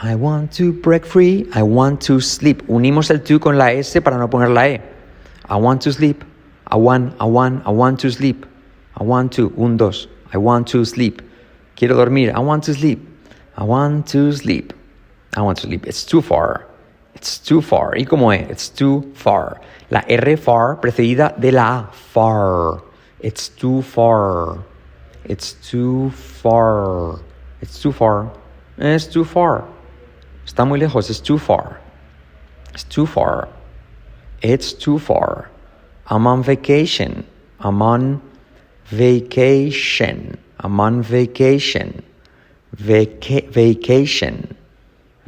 I 0.00 0.14
want 0.14 0.52
to 0.52 0.72
break 0.72 1.04
free. 1.04 1.48
I 1.52 1.64
want 1.64 2.00
to 2.02 2.20
sleep. 2.20 2.64
Unimos 2.68 3.10
el 3.10 3.18
to 3.24 3.40
con 3.40 3.58
la 3.58 3.70
S 3.72 4.00
para 4.00 4.18
no 4.18 4.28
poner 4.28 4.54
la 4.54 4.66
E. 4.66 4.80
I 5.46 5.56
want 5.56 5.82
to 5.82 5.92
sleep. 5.92 6.22
I 6.68 6.76
want, 6.76 7.16
I 7.18 7.24
want, 7.24 7.66
I 7.66 7.70
want 7.70 7.98
to 8.00 8.10
sleep. 8.12 8.46
I 8.98 9.02
want 9.02 9.32
to. 9.32 9.52
Un, 9.58 9.76
dos. 9.76 10.06
I 10.32 10.38
want 10.38 10.68
to 10.68 10.84
sleep. 10.84 11.22
Quiero 11.74 11.96
dormir. 11.96 12.32
I 12.36 12.38
want 12.38 12.62
to 12.64 12.74
sleep. 12.74 13.00
I 13.56 13.64
want 13.64 14.06
to 14.10 14.30
sleep. 14.30 14.72
I 15.36 15.42
want 15.42 15.58
to 15.58 15.66
sleep. 15.66 15.88
It's 15.88 16.04
too 16.04 16.22
far. 16.22 16.69
It's 17.20 17.38
too 17.38 17.60
far. 17.60 17.98
¿Y 17.98 18.06
cómo 18.06 18.32
es? 18.32 18.48
It's 18.50 18.70
too 18.70 19.12
far. 19.14 19.60
La 19.90 20.02
R 20.08 20.38
far 20.38 20.80
precedida 20.80 21.38
de 21.38 21.52
la 21.52 21.80
A. 21.80 21.92
Far. 21.92 22.82
It's 23.20 23.50
too 23.50 23.82
far. 23.82 24.64
It's 25.26 25.52
too 25.52 26.08
far. 26.12 27.20
It's 27.60 27.78
too 27.78 27.92
far. 27.92 28.32
It's 28.78 29.06
too 29.06 29.26
far. 29.26 29.68
Está 30.46 30.66
muy 30.66 30.78
lejos. 30.78 31.10
It's 31.10 31.20
too 31.20 31.36
far. 31.36 31.78
It's 32.72 32.84
too 32.84 33.04
far. 33.04 33.50
It's 34.40 34.72
too 34.72 34.98
far. 34.98 35.50
I'm 36.06 36.26
on 36.26 36.42
vacation. 36.42 37.26
I'm 37.58 37.82
on 37.82 38.22
vacation. 38.86 40.38
I'm 40.58 40.80
on 40.80 41.02
vacation. 41.02 42.02
Vaca 42.72 43.42
vacation. 43.50 44.56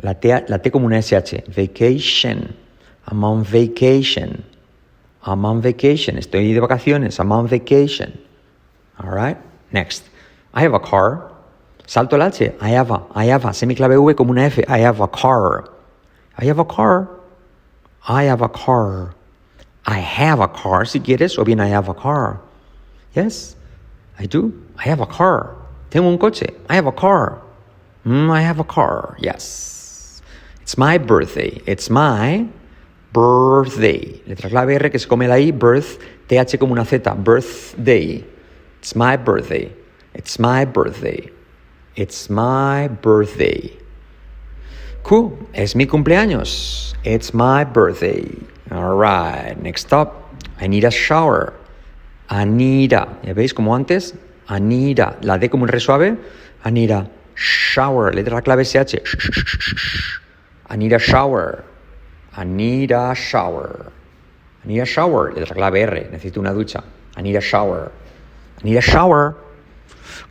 La 0.03 0.15
T, 0.15 0.45
la 0.49 0.59
T 0.59 0.71
como 0.71 0.87
una 0.87 1.01
SH. 1.01 1.45
Vacation. 1.49 2.55
I'm 3.07 3.25
on 3.25 3.45
vacation. 3.45 4.45
I'm 5.25 5.45
on 5.45 5.61
vacation. 5.61 6.19
Estoy 6.19 6.53
de 6.53 6.61
vacaciones. 6.61 7.19
I'm 7.19 7.33
on 7.33 7.47
vacation. 7.47 8.19
All 8.99 9.11
right. 9.11 9.39
Next. 9.73 10.05
I 10.55 10.63
have 10.63 10.75
a 10.75 10.81
car. 10.81 11.31
Salto 11.87 12.17
el 12.17 12.23
H. 12.23 12.53
I 12.61 12.71
have 12.71 12.91
a. 12.91 13.03
I 13.15 13.27
have 13.27 13.45
a. 13.45 13.49
Semiclave 13.49 13.97
V 14.03 14.15
como 14.15 14.33
una 14.33 14.47
F. 14.47 14.65
I 14.69 14.79
have 14.79 15.01
a 15.01 15.09
car. 15.09 15.69
I 16.39 16.47
have 16.47 16.59
a 16.59 16.65
car. 16.65 17.09
I 18.09 18.25
have 18.25 18.43
a 18.43 18.49
car. 18.49 19.15
I 19.87 19.99
have 19.99 20.41
a 20.41 20.49
car, 20.49 20.87
si 20.87 21.01
quieres, 21.01 21.39
o 21.39 21.45
bien 21.45 21.61
I 21.61 21.69
have 21.69 21.89
a 21.89 21.95
car. 21.95 22.41
Yes, 23.15 23.57
I 24.19 24.27
do. 24.27 24.53
I 24.77 24.89
have 24.89 25.01
a 25.01 25.07
car. 25.07 25.57
Tengo 25.91 26.09
un 26.09 26.19
coche. 26.19 26.55
I 26.69 26.77
have 26.77 26.87
a 26.87 26.93
car. 26.93 27.43
Mm, 28.07 28.31
I 28.31 28.41
have 28.43 28.61
a 28.61 28.65
car. 28.65 29.17
Yes. 29.21 29.72
It's 30.63 30.79
my 30.79 30.97
birthday. 30.97 31.61
It's 31.67 31.91
my 31.91 32.47
birthday. 33.13 34.23
Letra 34.27 34.49
clave 34.49 34.77
R 34.77 34.91
que 34.91 34.99
se 34.99 35.09
come 35.09 35.27
la 35.27 35.35
I, 35.35 35.51
birth, 35.51 35.99
TH 36.29 36.59
como 36.59 36.73
una 36.73 36.85
Z, 36.85 37.15
birthday. 37.17 38.25
It's 38.79 38.95
my 38.95 39.17
birthday. 39.17 39.73
It's 40.15 40.39
my 40.39 40.65
birthday. 40.65 41.31
It's 41.97 42.31
my 42.31 42.89
birthday. 42.89 43.77
Cool. 45.03 45.37
Es 45.53 45.75
mi 45.75 45.87
cumpleaños. 45.87 46.95
It's 47.05 47.35
my 47.35 47.65
birthday. 47.65 48.25
All 48.71 48.95
right. 48.95 49.55
Next 49.61 49.93
up. 49.93 50.33
I 50.61 50.69
need 50.69 50.85
a 50.85 50.91
shower. 50.91 51.55
Anita. 52.31 53.19
¿Ya 53.25 53.35
veis 53.35 53.53
como 53.53 53.75
antes? 53.75 54.15
Anita. 54.49 55.17
La 55.23 55.39
D 55.39 55.49
como 55.49 55.65
un 55.65 55.69
re 55.69 55.81
suave. 55.81 56.17
Anita. 56.65 57.11
Shower. 57.35 58.15
Letra 58.15 58.43
clave 58.43 58.65
SH. 58.65 59.03
I 60.73 60.77
need 60.77 60.95
a 60.95 60.99
shower. 60.99 61.65
I 62.35 62.45
need 62.45 62.93
a 62.93 63.15
shower. 63.15 63.93
I 64.65 64.67
need 64.67 64.81
a 64.81 64.87
shower. 64.87 65.31
Letra 65.31 65.55
clave 65.55 65.85
R. 65.85 66.09
Necesito 66.09 66.41
una 66.41 66.55
ducha. 66.55 66.83
I 67.15 67.21
need 67.21 67.37
a 67.37 67.43
shower. 67.43 67.93
I 68.59 68.65
need 68.65 68.77
a 68.77 68.81
shower. 68.81 69.37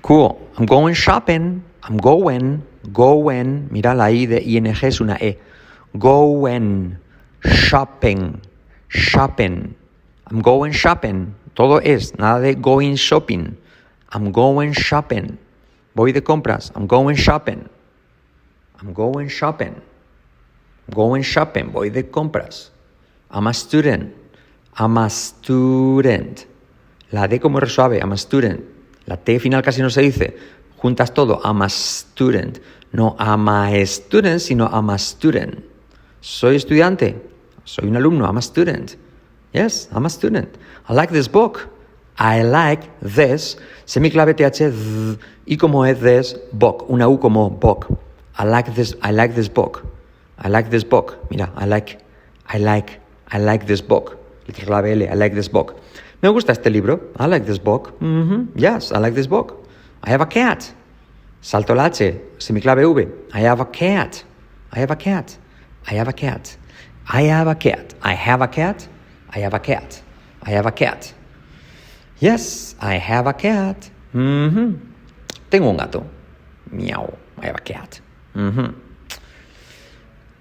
Cool. 0.01 0.41
I'm 0.57 0.65
going 0.65 0.95
shopping. 0.95 1.63
I'm 1.83 1.97
going. 1.97 2.65
Going. 2.91 3.69
Mira 3.69 3.93
la 3.93 4.09
I 4.09 4.25
de 4.25 4.41
ING 4.41 4.65
es 4.65 4.99
una 4.99 5.15
E. 5.21 5.37
Going. 5.99 6.97
Shopping. 7.45 8.41
Shopping. 8.87 9.75
I'm 10.25 10.41
going 10.41 10.71
shopping. 10.71 11.35
Todo 11.53 11.77
es. 11.77 12.17
Nada 12.17 12.41
de 12.41 12.55
going 12.55 12.95
shopping. 12.95 13.55
I'm 14.09 14.31
going 14.31 14.73
shopping. 14.73 15.37
Voy 15.93 16.13
de 16.13 16.21
compras. 16.21 16.71
I'm 16.73 16.87
going 16.87 17.15
shopping. 17.15 17.69
I'm 18.81 18.91
going 18.93 19.29
shopping. 19.29 19.79
Going 20.93 21.23
shopping, 21.23 21.71
voy 21.71 21.89
de 21.89 22.09
compras. 22.09 22.71
I'm 23.31 23.47
a 23.47 23.53
student. 23.53 24.13
I'm 24.77 24.97
a 24.97 25.09
student. 25.09 26.45
La 27.11 27.27
D 27.27 27.39
como 27.39 27.59
R 27.59 27.69
suave, 27.69 27.99
I'm 27.99 28.11
a 28.11 28.17
student. 28.17 28.61
La 29.05 29.17
T 29.17 29.39
final 29.39 29.61
casi 29.61 29.81
no 29.81 29.89
se 29.89 30.01
dice. 30.01 30.37
juntas 30.81 31.13
todo. 31.13 31.39
I'm 31.43 31.61
a 31.61 31.69
student. 31.69 32.59
No 32.91 33.15
I'm 33.19 33.47
a 33.47 33.85
student, 33.85 34.41
sino 34.41 34.67
I'm 34.67 34.89
a 34.89 34.97
student. 34.97 35.63
Soy 36.19 36.55
estudiante. 36.55 37.21
Soy 37.63 37.87
un 37.87 37.95
alumno. 37.95 38.25
I'm 38.25 38.37
a 38.37 38.41
student. 38.41 38.97
Yes, 39.53 39.89
I'm 39.93 40.05
a 40.05 40.09
student. 40.09 40.57
I 40.89 40.93
like 40.93 41.13
this 41.13 41.29
book. 41.29 41.69
I 42.17 42.43
like 42.43 42.89
this. 43.01 43.57
Semiclave 43.85 44.33
TH. 44.33 45.17
y 45.45 45.57
como 45.57 45.85
es 45.85 45.99
this 45.99 46.39
book. 46.51 46.85
Una 46.89 47.07
U 47.07 47.19
como 47.19 47.49
book. 47.49 47.87
I 48.37 48.45
like 48.45 48.71
this. 48.73 48.97
I 49.03 49.11
like 49.11 49.35
this 49.35 49.49
book. 49.49 49.85
I 50.43 50.49
like 50.49 50.69
this 50.69 50.83
book. 50.83 51.17
Mira, 51.29 51.51
I 51.55 51.65
like. 51.65 51.99
I 52.47 52.57
like. 52.57 52.99
I 53.31 53.37
like 53.39 53.65
this 53.65 53.81
book. 53.81 54.17
Letra 54.47 54.65
clave 54.65 54.87
L. 54.87 55.03
I 55.03 55.13
like 55.15 55.35
this 55.35 55.47
book. 55.47 55.75
Me 56.21 56.29
gusta 56.29 56.51
este 56.51 56.69
libro. 56.69 56.99
I 57.17 57.27
like 57.27 57.45
this 57.45 57.59
book. 57.59 57.93
Yes, 58.55 58.91
I 58.91 58.97
like 58.99 59.13
this 59.15 59.27
book. 59.27 59.65
I 60.03 60.09
have 60.09 60.21
a 60.21 60.25
cat. 60.27 60.73
Salto 61.41 61.73
la 61.75 61.85
H. 61.87 62.13
Semiclave 62.39 62.83
V. 62.95 63.07
I 63.33 63.41
have 63.41 63.61
a 63.61 63.65
cat. 63.65 64.23
I 64.73 64.79
have 64.79 64.91
a 64.91 64.95
cat. 64.95 65.37
I 65.87 65.93
have 65.95 66.07
a 66.09 66.13
cat. 66.13 66.57
I 67.07 67.23
have 67.23 67.47
a 67.47 67.55
cat. 67.55 67.95
I 68.03 68.13
have 68.13 68.41
a 68.41 68.47
cat. 68.47 68.87
I 69.33 69.39
have 69.39 69.53
a 69.53 69.59
cat. 69.59 70.01
I 70.43 70.51
have 70.51 70.65
a 70.67 70.71
cat. 70.71 71.13
Yes, 72.19 72.75
I 72.79 72.95
have 72.99 73.27
a 73.27 73.33
cat. 73.33 73.89
Mhm. 74.13 74.75
Tengo 75.49 75.69
un 75.69 75.77
gato. 75.77 76.03
Meow. 76.71 77.13
I 77.41 77.45
have 77.47 77.55
a 77.55 77.63
cat. 77.63 78.01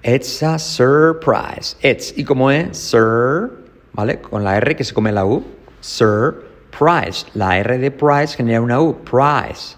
It's 0.02 0.42
a 0.42 0.58
surprise. 0.58 1.76
It's. 1.82 2.12
¿Y 2.16 2.24
cómo 2.24 2.50
es? 2.50 2.78
Sir. 2.78 3.50
¿Vale? 3.92 4.20
Con 4.20 4.44
la 4.44 4.56
R 4.56 4.74
que 4.74 4.84
se 4.84 4.94
come 4.94 5.12
la 5.12 5.26
U. 5.26 5.44
Surprise. 5.80 7.26
La 7.34 7.58
R 7.58 7.78
de 7.78 7.90
price 7.90 8.36
genera 8.36 8.62
una 8.62 8.80
U. 8.80 8.94
Price. 9.04 9.76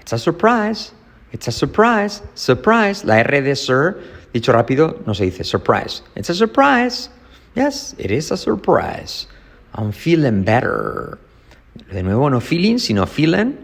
It's 0.00 0.12
a 0.12 0.18
surprise. 0.18 0.92
It's 1.32 1.48
a 1.48 1.52
surprise. 1.52 2.22
Surprise. 2.34 3.04
La 3.04 3.20
R 3.20 3.42
de 3.42 3.54
sir, 3.54 4.00
dicho 4.32 4.52
rápido, 4.52 5.04
no 5.06 5.12
se 5.12 5.24
dice 5.24 5.44
surprise. 5.44 6.02
It's 6.16 6.30
a 6.30 6.34
surprise. 6.34 7.10
Yes, 7.54 7.94
it 7.98 8.10
is 8.10 8.30
a 8.30 8.36
surprise. 8.36 9.26
I'm 9.74 9.92
feeling 9.92 10.44
better. 10.44 11.18
De 11.92 12.02
nuevo, 12.02 12.28
no 12.30 12.40
feeling, 12.40 12.78
sino 12.78 13.04
feeling 13.06 13.56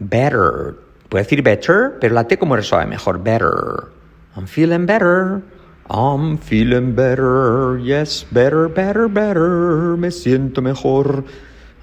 better. 0.00 0.76
Puede 1.08 1.24
decir 1.24 1.42
better, 1.42 1.98
pero 2.00 2.14
la 2.14 2.24
T 2.24 2.36
como 2.36 2.56
resuelve 2.56 2.86
mejor. 2.88 3.18
Better. 3.18 3.88
I'm 4.36 4.46
feeling 4.46 4.86
better. 4.86 5.42
I'm 5.88 6.38
feeling 6.38 6.94
better. 6.94 7.78
Yes, 7.82 8.24
better, 8.30 8.68
better, 8.68 9.08
better. 9.08 9.96
Me 9.96 10.10
siento 10.10 10.62
mejor. 10.62 11.24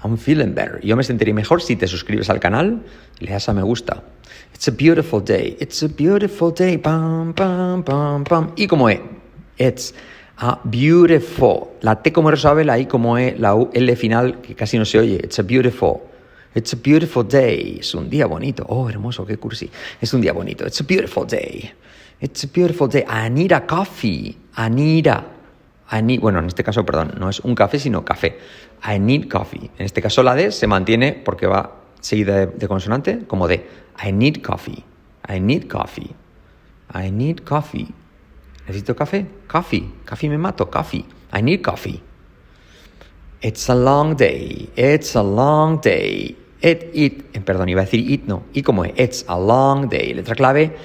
I'm 0.02 0.16
feeling 0.16 0.54
better. 0.54 0.80
Yo 0.82 0.96
me 0.96 1.02
sentiría 1.02 1.34
mejor 1.34 1.60
si 1.60 1.76
te 1.76 1.86
suscribes 1.86 2.30
al 2.30 2.40
canal 2.40 2.82
y 3.20 3.26
le 3.26 3.32
das 3.32 3.48
a 3.48 3.52
me 3.52 3.62
gusta. 3.62 4.02
It's 4.54 4.66
a 4.68 4.72
beautiful 4.72 5.20
day. 5.20 5.56
It's 5.60 5.82
a 5.82 5.88
beautiful 5.88 6.52
day. 6.52 6.78
Pam, 6.78 7.34
pam, 7.34 7.82
pam, 7.82 8.24
pam. 8.24 8.52
Y 8.56 8.66
como 8.66 8.88
es, 8.88 9.00
it's 9.58 9.94
a 10.38 10.58
beautiful. 10.64 11.68
La 11.82 12.02
T 12.02 12.12
como 12.12 12.30
resuelve, 12.30 12.64
la 12.64 12.78
I 12.78 12.86
como 12.86 13.18
E, 13.18 13.36
la 13.38 13.54
U, 13.54 13.70
L 13.74 13.94
final 13.96 14.40
que 14.40 14.54
casi 14.54 14.78
no 14.78 14.86
se 14.86 14.98
oye. 14.98 15.16
It's 15.16 15.38
a 15.38 15.42
beautiful. 15.42 16.00
It's 16.54 16.72
a 16.72 16.76
beautiful 16.76 17.28
day. 17.28 17.78
Es 17.80 17.94
un 17.94 18.08
día 18.08 18.26
bonito. 18.26 18.64
Oh, 18.68 18.88
hermoso, 18.88 19.26
qué 19.26 19.36
cursi. 19.36 19.70
Es 20.00 20.14
un 20.14 20.22
día 20.22 20.32
bonito. 20.32 20.64
It's 20.64 20.80
a 20.80 20.84
beautiful 20.84 21.26
day. 21.26 21.70
It's 22.20 22.42
a 22.44 22.48
beautiful 22.48 22.88
day. 22.88 23.04
I 23.06 23.28
need 23.28 23.52
a 23.52 23.64
coffee. 23.66 24.36
I 24.56 24.68
need 24.68 25.06
a. 25.06 25.24
I 25.90 26.02
need, 26.02 26.20
bueno, 26.20 26.40
en 26.40 26.46
este 26.46 26.64
caso, 26.64 26.84
perdón, 26.84 27.14
no 27.18 27.30
es 27.30 27.40
un 27.40 27.54
café, 27.54 27.78
sino 27.78 28.04
café. 28.04 28.38
I 28.84 28.98
need 28.98 29.28
coffee. 29.28 29.70
En 29.78 29.86
este 29.86 30.02
caso 30.02 30.22
la 30.22 30.34
D 30.34 30.50
se 30.50 30.66
mantiene 30.66 31.12
porque 31.12 31.46
va 31.46 31.76
seguida 32.00 32.46
de, 32.46 32.68
consonante 32.68 33.24
como 33.26 33.48
de 33.48 33.66
I 34.04 34.12
need 34.12 34.42
coffee. 34.42 34.84
I 35.28 35.40
need 35.40 35.68
coffee. 35.68 36.14
I 36.92 37.10
need 37.10 37.44
coffee. 37.44 37.88
¿Necesito 38.66 38.96
café? 38.96 39.26
Coffee. 39.46 39.88
Coffee 40.06 40.28
me 40.28 40.38
mato. 40.38 40.68
Coffee. 40.70 41.04
I 41.32 41.42
need 41.42 41.62
coffee. 41.62 42.02
It's 43.40 43.70
a 43.70 43.74
long 43.74 44.16
day. 44.16 44.68
It's 44.76 45.14
a 45.14 45.22
long 45.22 45.80
day. 45.80 46.36
It, 46.60 46.90
it. 46.92 47.44
Perdón, 47.44 47.68
iba 47.68 47.82
a 47.82 47.84
decir 47.84 48.10
it, 48.10 48.24
no. 48.26 48.42
Y 48.52 48.62
como 48.62 48.84
es. 48.84 48.92
It's 48.96 49.24
a 49.28 49.38
long 49.38 49.88
day. 49.88 50.12
Letra 50.12 50.34
clave 50.34 50.76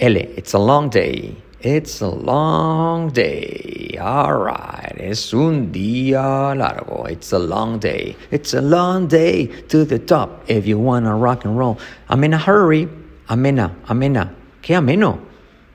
L. 0.00 0.16
It's 0.16 0.54
a 0.54 0.58
long 0.58 0.88
day. 0.88 1.36
It's 1.60 2.00
a 2.00 2.08
long 2.08 3.10
day. 3.10 3.96
All 4.00 4.36
right. 4.36 4.92
Es 4.98 5.32
un 5.32 5.72
día 5.72 6.54
largo. 6.56 7.06
It's 7.06 7.32
a 7.32 7.38
long 7.38 7.78
day. 7.78 8.16
It's 8.30 8.54
a 8.54 8.60
long 8.60 9.06
day 9.06 9.46
to 9.68 9.84
the 9.84 9.98
top 9.98 10.44
if 10.48 10.66
you 10.66 10.78
wanna 10.78 11.16
rock 11.16 11.44
and 11.44 11.56
roll. 11.56 11.78
I'm 12.08 12.24
in 12.24 12.34
a 12.34 12.38
hurry. 12.38 12.88
Amena, 13.28 13.70
amena. 13.88 14.34
Qué 14.62 14.74
ameno. 14.74 15.20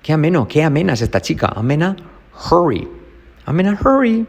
Qué 0.03 0.13
ameno. 0.13 0.47
Qué 0.47 0.63
amena 0.63 0.93
es 0.93 1.01
esta 1.01 1.21
chica. 1.21 1.53
Amena, 1.55 1.95
hurry. 2.33 2.87
I'm 3.47 3.59
in 3.59 3.67
a 3.67 3.75
hurry. 3.75 4.27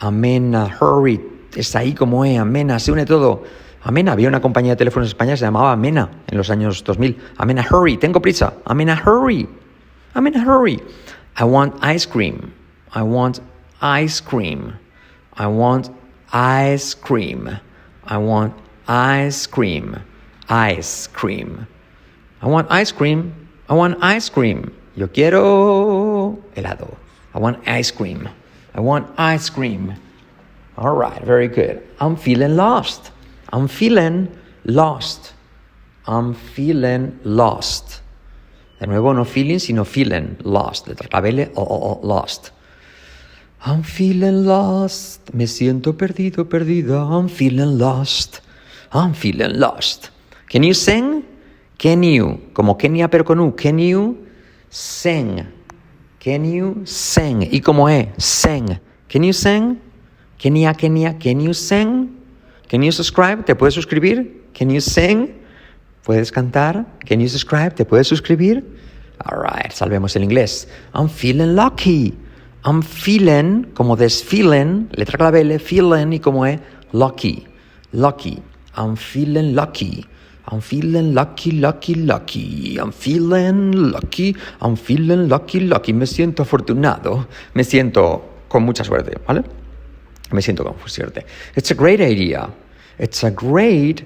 Amena, 0.00 0.68
hurry. 0.68 1.18
Es 1.56 1.74
ahí 1.74 1.94
como 1.94 2.24
es. 2.24 2.38
Amena. 2.38 2.78
Se 2.78 2.92
une 2.92 3.06
todo. 3.06 3.42
Amena. 3.82 4.12
Había 4.12 4.28
una 4.28 4.40
compañía 4.40 4.72
de 4.72 4.76
teléfonos 4.76 5.08
española 5.08 5.34
que 5.34 5.38
se 5.38 5.44
llamaba 5.44 5.72
Amena 5.72 6.10
en 6.26 6.36
los 6.36 6.50
años 6.50 6.82
2000. 6.84 7.18
Amena, 7.36 7.66
hurry. 7.70 7.96
Tengo 7.96 8.20
prisa. 8.20 8.54
Amena, 8.64 9.00
hurry. 9.04 9.48
I'm 10.14 10.26
in 10.26 10.34
a 10.34 10.44
hurry. 10.44 10.80
I 11.36 11.44
want 11.44 11.74
ice 11.80 12.04
cream. 12.04 12.52
I 12.92 13.02
want 13.02 13.40
ice 13.80 14.20
cream. 14.20 14.78
I 15.36 15.46
want 15.46 15.90
ice 16.32 16.94
cream. 16.94 17.60
I 18.04 18.16
want 18.16 18.52
ice 18.88 19.46
cream. 19.46 19.96
Ice 20.48 21.06
cream. 21.12 21.66
I 22.42 22.46
want 22.48 22.68
ice 22.70 22.90
cream. 22.90 23.32
I 23.68 23.74
want 23.74 24.02
ice 24.02 24.28
cream. 24.28 24.72
Yo 24.96 25.06
quiero 25.06 26.38
helado. 26.56 26.96
I 27.34 27.38
want 27.38 27.58
ice 27.68 27.92
cream. 27.92 28.28
I 28.74 28.80
want 28.80 29.06
ice 29.18 29.50
cream. 29.50 29.94
All 30.76 30.96
right, 30.96 31.22
very 31.22 31.48
good. 31.48 31.82
I'm 32.00 32.16
feeling 32.16 32.56
lost. 32.56 33.12
I'm 33.52 33.68
feeling 33.68 34.28
lost. 34.64 35.34
I'm 36.06 36.34
feeling 36.34 37.18
lost. 37.24 38.02
De 38.80 38.86
nuevo, 38.86 39.12
no 39.12 39.24
feeling, 39.24 39.58
sino 39.58 39.84
feeling 39.84 40.36
lost. 40.44 40.86
Letra 40.86 41.08
clave 41.08 41.50
o, 41.54 41.62
o, 41.62 42.00
lost. 42.06 42.52
I'm 43.66 43.82
feeling 43.82 44.44
lost. 44.46 45.32
Me 45.32 45.46
siento 45.46 45.96
perdido, 45.96 46.48
perdida. 46.48 47.02
I'm 47.02 47.28
feeling 47.28 47.78
lost. 47.78 48.40
I'm 48.92 49.14
feeling 49.14 49.58
lost. 49.58 50.10
Can 50.48 50.62
you 50.62 50.74
sing? 50.74 51.24
Can 51.76 52.02
you? 52.02 52.50
Como 52.52 52.76
Kenia 52.78 53.08
pero 53.08 53.24
con 53.24 53.40
U. 53.40 53.54
Can 53.56 53.78
you 53.78 54.26
sing? 54.70 55.46
Can 56.20 56.44
you 56.44 56.82
sing? 56.84 57.42
¿Y 57.50 57.60
como 57.60 57.88
es? 57.88 58.08
Sing. 58.18 58.78
Can 59.08 59.24
you 59.24 59.32
sing? 59.32 59.80
Kenia, 60.38 60.74
Kenia, 60.74 61.18
can 61.18 61.40
you 61.40 61.52
sing? 61.52 62.17
Can 62.68 62.82
you 62.82 62.92
subscribe? 62.92 63.44
¿Te 63.44 63.54
puedes 63.54 63.74
suscribir? 63.74 64.44
Can 64.52 64.70
you 64.70 64.80
sing? 64.80 65.34
¿Puedes 66.04 66.30
cantar? 66.30 66.86
Can 67.06 67.20
you 67.20 67.28
subscribe? 67.28 67.70
¿Te 67.70 67.84
puedes 67.84 68.06
suscribir? 68.06 68.62
Alright, 69.24 69.72
salvemos 69.72 70.14
el 70.16 70.24
inglés. 70.24 70.68
I'm 70.94 71.08
feeling 71.08 71.54
lucky. 71.54 72.14
I'm 72.64 72.82
feeling, 72.82 73.64
como 73.74 73.96
desfilen, 73.96 74.90
letra 74.92 75.16
clave 75.16 75.40
L, 75.40 75.58
feeling 75.58 76.12
y 76.12 76.20
como 76.20 76.44
es 76.44 76.60
lucky. 76.92 77.46
Lucky. 77.92 78.42
I'm 78.76 78.96
feeling 78.96 79.54
lucky. 79.54 80.06
I'm 80.50 80.60
feeling 80.60 81.14
lucky, 81.14 81.52
lucky, 81.52 81.94
lucky. 81.94 82.78
I'm 82.78 82.92
feeling 82.92 83.90
lucky. 83.92 84.36
I'm 84.60 84.76
feeling 84.76 85.28
lucky, 85.28 85.60
lucky. 85.60 85.92
Me 85.92 86.06
siento 86.06 86.42
afortunado. 86.42 87.26
Me 87.54 87.64
siento 87.64 88.24
con 88.48 88.62
mucha 88.62 88.84
suerte, 88.84 89.18
¿vale? 89.26 89.42
Me 90.30 90.42
siento 90.42 90.64
con. 90.64 90.74
It's 91.56 91.70
a 91.70 91.74
great 91.74 92.00
idea. 92.00 92.50
It's 92.98 93.24
a 93.24 93.30
great 93.30 94.02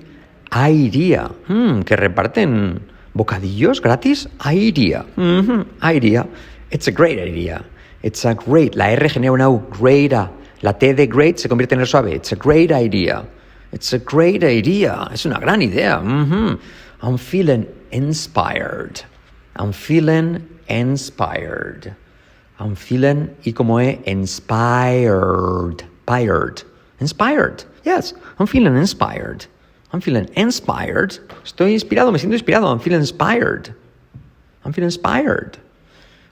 idea. 0.55 1.31
Hmm, 1.49 1.83
que 1.83 1.97
reparten 1.97 2.81
bocadillos 3.15 3.81
gratis. 3.81 4.29
Idea. 4.45 5.05
Mm 5.17 5.65
Idea. 5.83 6.27
It's 6.71 6.89
a 6.89 6.93
great 6.93 7.19
idea. 7.19 7.65
It's 8.03 8.25
a 8.25 8.35
great. 8.35 8.75
La 8.75 8.91
R 8.93 9.09
genera 9.09 9.33
una 9.33 9.49
U. 9.49 9.63
Great. 9.81 10.13
La 10.63 10.73
T 10.73 10.95
de 10.95 11.07
great 11.07 11.39
se 11.39 11.49
convierte 11.49 11.75
en 11.75 11.81
el 11.81 11.87
suave. 11.87 12.15
It's 12.15 12.33
a 12.33 12.37
great 12.37 12.71
idea. 12.71 13.25
It's 13.73 13.93
a 13.93 13.99
great 13.99 14.45
idea. 14.45 15.09
Es 15.13 15.25
una 15.27 15.39
gran 15.39 15.63
idea. 15.63 15.99
Mm 16.01 16.59
I'm 17.03 17.19
feeling 17.19 17.67
inspired. 17.91 19.03
I'm 19.57 19.73
feeling 19.73 20.49
inspired. 20.69 21.97
I'm 22.61 22.77
feeling, 22.77 23.35
y 23.45 23.53
como 23.53 23.81
es, 23.81 23.99
inspired. 24.07 25.83
Inspired. 26.13 26.63
Inspired. 27.01 27.65
Yes, 27.85 28.13
I'm 28.39 28.47
feeling 28.47 28.77
inspired. 28.77 29.47
I'm 29.93 30.01
feeling 30.03 30.29
inspired. 30.37 31.19
Estoy 31.43 31.73
inspirado, 31.73 32.13
me 32.13 32.19
siento 32.19 32.35
inspirado. 32.37 32.71
I'm 32.71 32.81
feeling 32.81 33.01
inspired. 33.01 33.75
I'm 34.65 34.73
feeling 34.75 34.89
inspired. 34.89 35.59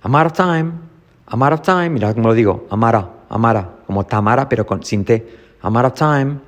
I'm 0.05 0.15
out 0.15 0.27
of 0.27 0.35
time. 0.35 0.89
I'm 1.29 1.43
out 1.43 1.55
of 1.55 1.63
time. 1.63 1.95
Mira 1.95 2.13
cómo 2.13 2.27
lo 2.27 2.35
digo. 2.35 2.67
Amara, 2.71 3.09
Amara. 3.31 3.69
Como 3.87 4.05
Tamara, 4.05 4.49
pero 4.49 4.65
con, 4.65 4.83
sin. 4.83 5.05
I'm 5.63 5.77
out 5.77 5.87
of 5.87 5.95
time. 5.95 6.43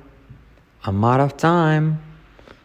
I'm 0.83 1.03
out 1.03 1.19
of 1.19 1.35
time. 1.35 1.99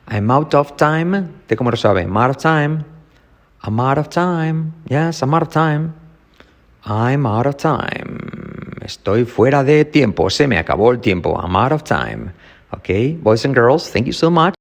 I'm 0.06 0.30
out 0.30 0.54
of 0.54 0.76
time. 0.76 1.34
¿De 1.48 1.56
cómo 1.56 1.70
lo 1.70 1.76
sabe? 1.76 2.02
I'm 2.02 2.16
out 2.16 2.30
of 2.30 2.36
time. 2.36 2.84
I'm 3.62 3.80
out 3.80 3.98
of 3.98 4.10
time. 4.10 4.74
Yes, 4.88 5.22
I'm 5.22 5.32
out 5.32 5.42
of 5.42 5.50
time. 5.50 5.94
I'm 6.84 7.26
out 7.26 7.46
of 7.46 7.56
time. 7.56 8.37
Estoy 8.88 9.26
fuera 9.26 9.64
de 9.64 9.84
tiempo. 9.84 10.30
Se 10.30 10.48
me 10.48 10.56
acabó 10.56 10.92
el 10.92 11.00
tiempo. 11.00 11.38
I'm 11.38 11.54
out 11.56 11.72
of 11.72 11.82
time. 11.84 12.32
Okay, 12.70 13.18
boys 13.22 13.44
and 13.44 13.54
girls, 13.54 13.90
thank 13.90 14.06
you 14.06 14.14
so 14.14 14.30
much. 14.30 14.56